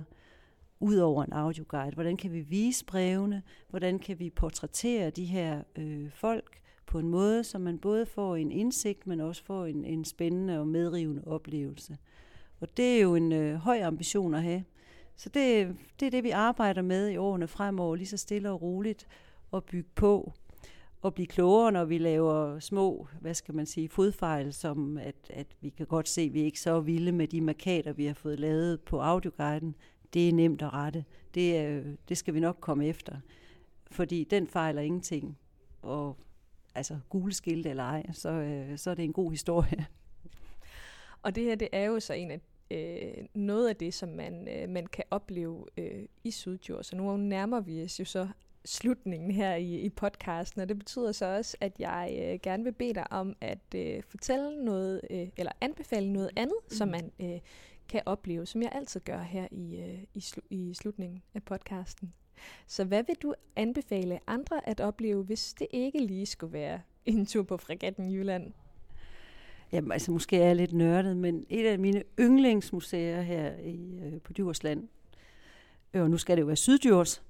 ud 0.79 0.97
over 0.97 1.23
en 1.23 1.33
audioguide. 1.33 1.93
Hvordan 1.93 2.17
kan 2.17 2.31
vi 2.31 2.39
vise 2.39 2.85
brevene? 2.85 3.43
Hvordan 3.69 3.99
kan 3.99 4.19
vi 4.19 4.29
portrættere 4.29 5.09
de 5.09 5.25
her 5.25 5.63
øh, 5.75 6.11
folk 6.11 6.62
på 6.93 6.99
en 6.99 7.09
måde, 7.09 7.43
så 7.43 7.57
man 7.57 7.77
både 7.77 8.05
får 8.05 8.35
en 8.35 8.51
indsigt, 8.51 9.07
men 9.07 9.19
også 9.19 9.43
får 9.43 9.65
en, 9.65 9.85
en 9.85 10.05
spændende 10.05 10.59
og 10.59 10.67
medrivende 10.67 11.23
oplevelse. 11.25 11.97
Og 12.59 12.77
det 12.77 12.97
er 12.97 13.01
jo 13.01 13.15
en 13.15 13.31
øh, 13.31 13.55
høj 13.55 13.81
ambition 13.81 14.33
at 14.33 14.43
have. 14.43 14.63
Så 15.15 15.29
det, 15.29 15.75
det 15.99 16.05
er 16.05 16.11
det, 16.11 16.23
vi 16.23 16.29
arbejder 16.29 16.81
med 16.81 17.09
i 17.09 17.17
årene 17.17 17.47
fremover, 17.47 17.95
lige 17.95 18.07
så 18.07 18.17
stille 18.17 18.51
og 18.51 18.61
roligt 18.61 19.07
at 19.53 19.63
bygge 19.63 19.89
på 19.95 20.33
og 21.01 21.13
blive 21.13 21.27
klogere, 21.27 21.71
når 21.71 21.85
vi 21.85 21.97
laver 21.97 22.59
små, 22.59 23.07
hvad 23.21 23.33
skal 23.33 23.55
man 23.55 23.65
sige, 23.65 23.89
fodfejl, 23.89 24.53
som 24.53 24.97
at, 24.97 25.15
at 25.29 25.47
vi 25.61 25.69
kan 25.69 25.85
godt 25.85 26.09
se, 26.09 26.21
at 26.21 26.33
vi 26.33 26.41
er 26.41 26.45
ikke 26.45 26.61
så 26.61 26.79
vilde 26.79 27.11
med 27.11 27.27
de 27.27 27.41
markader, 27.41 27.93
vi 27.93 28.05
har 28.05 28.13
fået 28.13 28.39
lavet 28.39 28.81
på 28.81 28.99
audioguiden. 28.99 29.75
Det 30.13 30.29
er 30.29 30.33
nemt 30.33 30.61
at 30.61 30.73
rette. 30.73 31.05
Det, 31.33 31.57
er, 31.57 31.81
det 32.09 32.17
skal 32.17 32.33
vi 32.33 32.39
nok 32.39 32.57
komme 32.59 32.87
efter. 32.87 33.17
Fordi 33.91 34.23
den 34.23 34.47
fejler 34.47 34.81
ingenting. 34.81 35.37
Og 35.81 36.17
altså 36.75 36.99
gule 37.09 37.33
skilte 37.33 37.69
eller 37.69 37.83
ej, 37.83 38.03
så, 38.11 38.29
øh, 38.29 38.77
så 38.77 38.89
er 38.89 38.95
det 38.95 39.05
en 39.05 39.13
god 39.13 39.31
historie. 39.31 39.85
Og 41.23 41.35
det 41.35 41.43
her, 41.43 41.55
det 41.55 41.69
er 41.71 41.85
jo 41.85 41.99
så 41.99 42.13
en 42.13 42.31
af 42.31 42.39
øh, 42.71 43.25
noget 43.33 43.69
af 43.69 43.75
det, 43.75 43.93
som 43.93 44.09
man, 44.09 44.47
øh, 44.47 44.69
man 44.69 44.87
kan 44.87 45.03
opleve 45.11 45.65
øh, 45.77 46.05
i 46.23 46.31
Sydjord. 46.31 46.83
Så 46.83 46.95
nu 46.95 47.17
nærmer 47.17 47.59
vi 47.59 47.83
os 47.83 47.99
jo 47.99 48.05
så 48.05 48.27
slutningen 48.65 49.31
her 49.31 49.55
i, 49.55 49.79
i 49.79 49.89
podcasten, 49.89 50.61
og 50.61 50.69
det 50.69 50.77
betyder 50.77 51.11
så 51.11 51.25
også, 51.25 51.57
at 51.61 51.79
jeg 51.79 52.17
øh, 52.21 52.39
gerne 52.43 52.63
vil 52.63 52.71
bede 52.71 52.93
dig 52.93 53.11
om 53.11 53.35
at 53.41 53.75
øh, 53.75 54.03
fortælle 54.03 54.65
noget, 54.65 55.01
øh, 55.09 55.27
eller 55.37 55.51
anbefale 55.61 56.13
noget 56.13 56.29
andet, 56.35 56.57
mm. 56.63 56.75
som 56.75 56.87
man 56.87 57.11
øh, 57.19 57.39
kan 57.89 58.01
opleve, 58.05 58.45
som 58.45 58.61
jeg 58.61 58.69
altid 58.71 58.99
gør 58.99 59.21
her 59.21 59.47
i, 59.51 59.75
øh, 59.75 60.03
i, 60.13 60.19
slu, 60.19 60.41
i 60.49 60.73
slutningen 60.73 61.23
af 61.33 61.43
podcasten. 61.43 62.13
Så 62.67 62.83
hvad 62.83 63.03
vil 63.03 63.15
du 63.15 63.33
anbefale 63.55 64.19
andre 64.27 64.69
at 64.69 64.79
opleve, 64.79 65.23
hvis 65.23 65.53
det 65.53 65.67
ikke 65.71 65.99
lige 65.99 66.25
skulle 66.25 66.53
være 66.53 66.81
en 67.05 67.25
tur 67.25 67.43
på 67.43 67.57
Fregatten 67.57 68.11
Jylland? 68.11 68.53
Jamen, 69.71 69.91
altså 69.91 70.11
måske 70.11 70.37
er 70.37 70.45
jeg 70.45 70.55
lidt 70.55 70.73
nørdet, 70.73 71.17
men 71.17 71.45
et 71.49 71.65
af 71.65 71.79
mine 71.79 72.03
yndlingsmuseer 72.19 73.21
her 73.21 73.57
i, 73.57 73.99
øh, 74.03 74.21
på 74.21 74.33
Djursland, 74.33 74.87
og 75.93 76.09
nu 76.09 76.17
skal 76.17 76.37
det 76.37 76.41
jo 76.41 76.47
være 76.47 76.55
Syddjurs, 76.55 77.23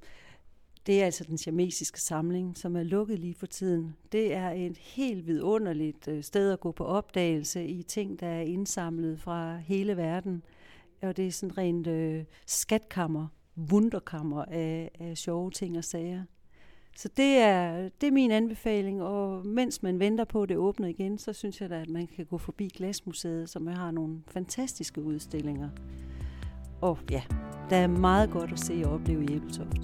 det 0.86 1.02
er 1.02 1.06
altså 1.06 1.24
den 1.24 1.38
siamesiske 1.38 2.02
samling, 2.02 2.58
som 2.58 2.76
er 2.76 2.84
lukket 2.84 3.20
lige 3.20 3.34
for 3.34 3.46
tiden. 3.46 3.96
Det 4.12 4.34
er 4.34 4.50
et 4.50 4.78
helt 4.78 5.28
vidunderligt 5.28 6.08
øh, 6.08 6.24
sted 6.24 6.52
at 6.52 6.60
gå 6.60 6.72
på 6.72 6.86
opdagelse 6.86 7.68
i 7.68 7.84
ting, 7.84 8.20
der 8.20 8.28
er 8.28 8.42
indsamlet 8.42 9.20
fra 9.20 9.58
hele 9.58 9.98
verden. 9.98 10.44
Og 11.02 11.18
det 11.18 11.28
er 11.28 11.32
sådan 11.32 11.58
rent 11.58 11.88
øh, 11.88 12.24
skatkammer, 12.46 13.28
wunderkammer 13.72 14.46
af, 14.46 14.92
af 15.00 15.18
sjove 15.18 15.52
ting 15.52 15.78
og 15.78 15.84
sager. 15.84 16.24
Så 16.98 17.10
det 17.18 17.38
er, 17.38 17.90
det 18.02 18.08
er 18.08 18.12
min 18.12 18.32
anbefaling, 18.32 19.02
og 19.02 19.46
mens 19.46 19.84
man 19.84 20.00
venter 20.00 20.26
på, 20.26 20.44
at 20.44 20.50
det 20.50 20.58
åbner 20.58 20.88
igen, 20.88 21.18
så 21.18 21.34
synes 21.34 21.62
jeg 21.62 21.70
da, 21.70 21.82
at 21.82 21.90
man 21.90 22.08
kan 22.16 22.26
gå 22.26 22.38
forbi 22.38 22.68
Glasmuseet, 22.68 23.50
som 23.50 23.68
har 23.68 23.92
nogle 23.92 24.18
fantastiske 24.28 25.02
udstillinger. 25.02 25.70
Og 26.82 26.98
ja, 27.12 27.22
der 27.70 27.76
er 27.76 27.88
meget 27.88 28.30
godt 28.30 28.52
at 28.52 28.60
se 28.60 28.82
og 28.86 28.94
opleve 28.94 29.26
i 29.26 29.36
Ebeltoft. 29.36 29.78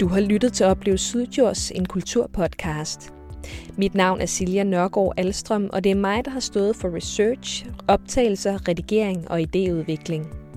Du 0.00 0.08
har 0.08 0.20
lyttet 0.20 0.52
til 0.52 0.66
Oplev 0.66 0.98
Sydjords, 0.98 1.70
en 1.70 1.86
kulturpodcast. 1.86 3.14
Mit 3.76 3.94
navn 3.94 4.20
er 4.20 4.26
Silja 4.26 4.64
Nørgaard 4.64 5.12
Alstrøm, 5.16 5.70
og 5.72 5.84
det 5.84 5.92
er 5.92 5.96
mig, 5.96 6.24
der 6.24 6.30
har 6.30 6.40
stået 6.40 6.76
for 6.76 6.94
research, 6.96 7.66
optagelser, 7.88 8.68
redigering 8.68 9.30
og 9.30 9.40
idéudvikling. 9.40 10.47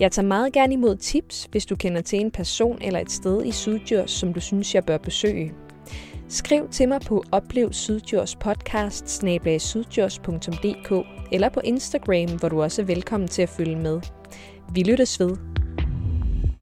Jeg 0.00 0.12
tager 0.12 0.26
meget 0.26 0.52
gerne 0.52 0.72
imod 0.72 0.96
tips, 0.96 1.48
hvis 1.50 1.66
du 1.66 1.76
kender 1.76 2.00
til 2.00 2.20
en 2.20 2.30
person 2.30 2.78
eller 2.82 3.00
et 3.00 3.10
sted 3.10 3.44
i 3.44 3.52
Sydjurs, 3.52 4.10
som 4.10 4.34
du 4.34 4.40
synes, 4.40 4.74
jeg 4.74 4.84
bør 4.84 4.98
besøge. 4.98 5.52
Skriv 6.28 6.68
til 6.68 6.88
mig 6.88 7.00
på 7.00 7.24
Oplev 7.32 7.72
Sydjurs 7.72 8.36
podcast 8.36 9.22
eller 11.32 11.48
på 11.48 11.60
Instagram, 11.64 12.38
hvor 12.38 12.48
du 12.48 12.62
også 12.62 12.82
er 12.82 12.86
velkommen 12.86 13.28
til 13.28 13.42
at 13.42 13.48
følge 13.48 13.76
med. 13.76 14.00
Vi 14.74 14.82
lyttes 14.82 15.20
ved. 15.20 15.55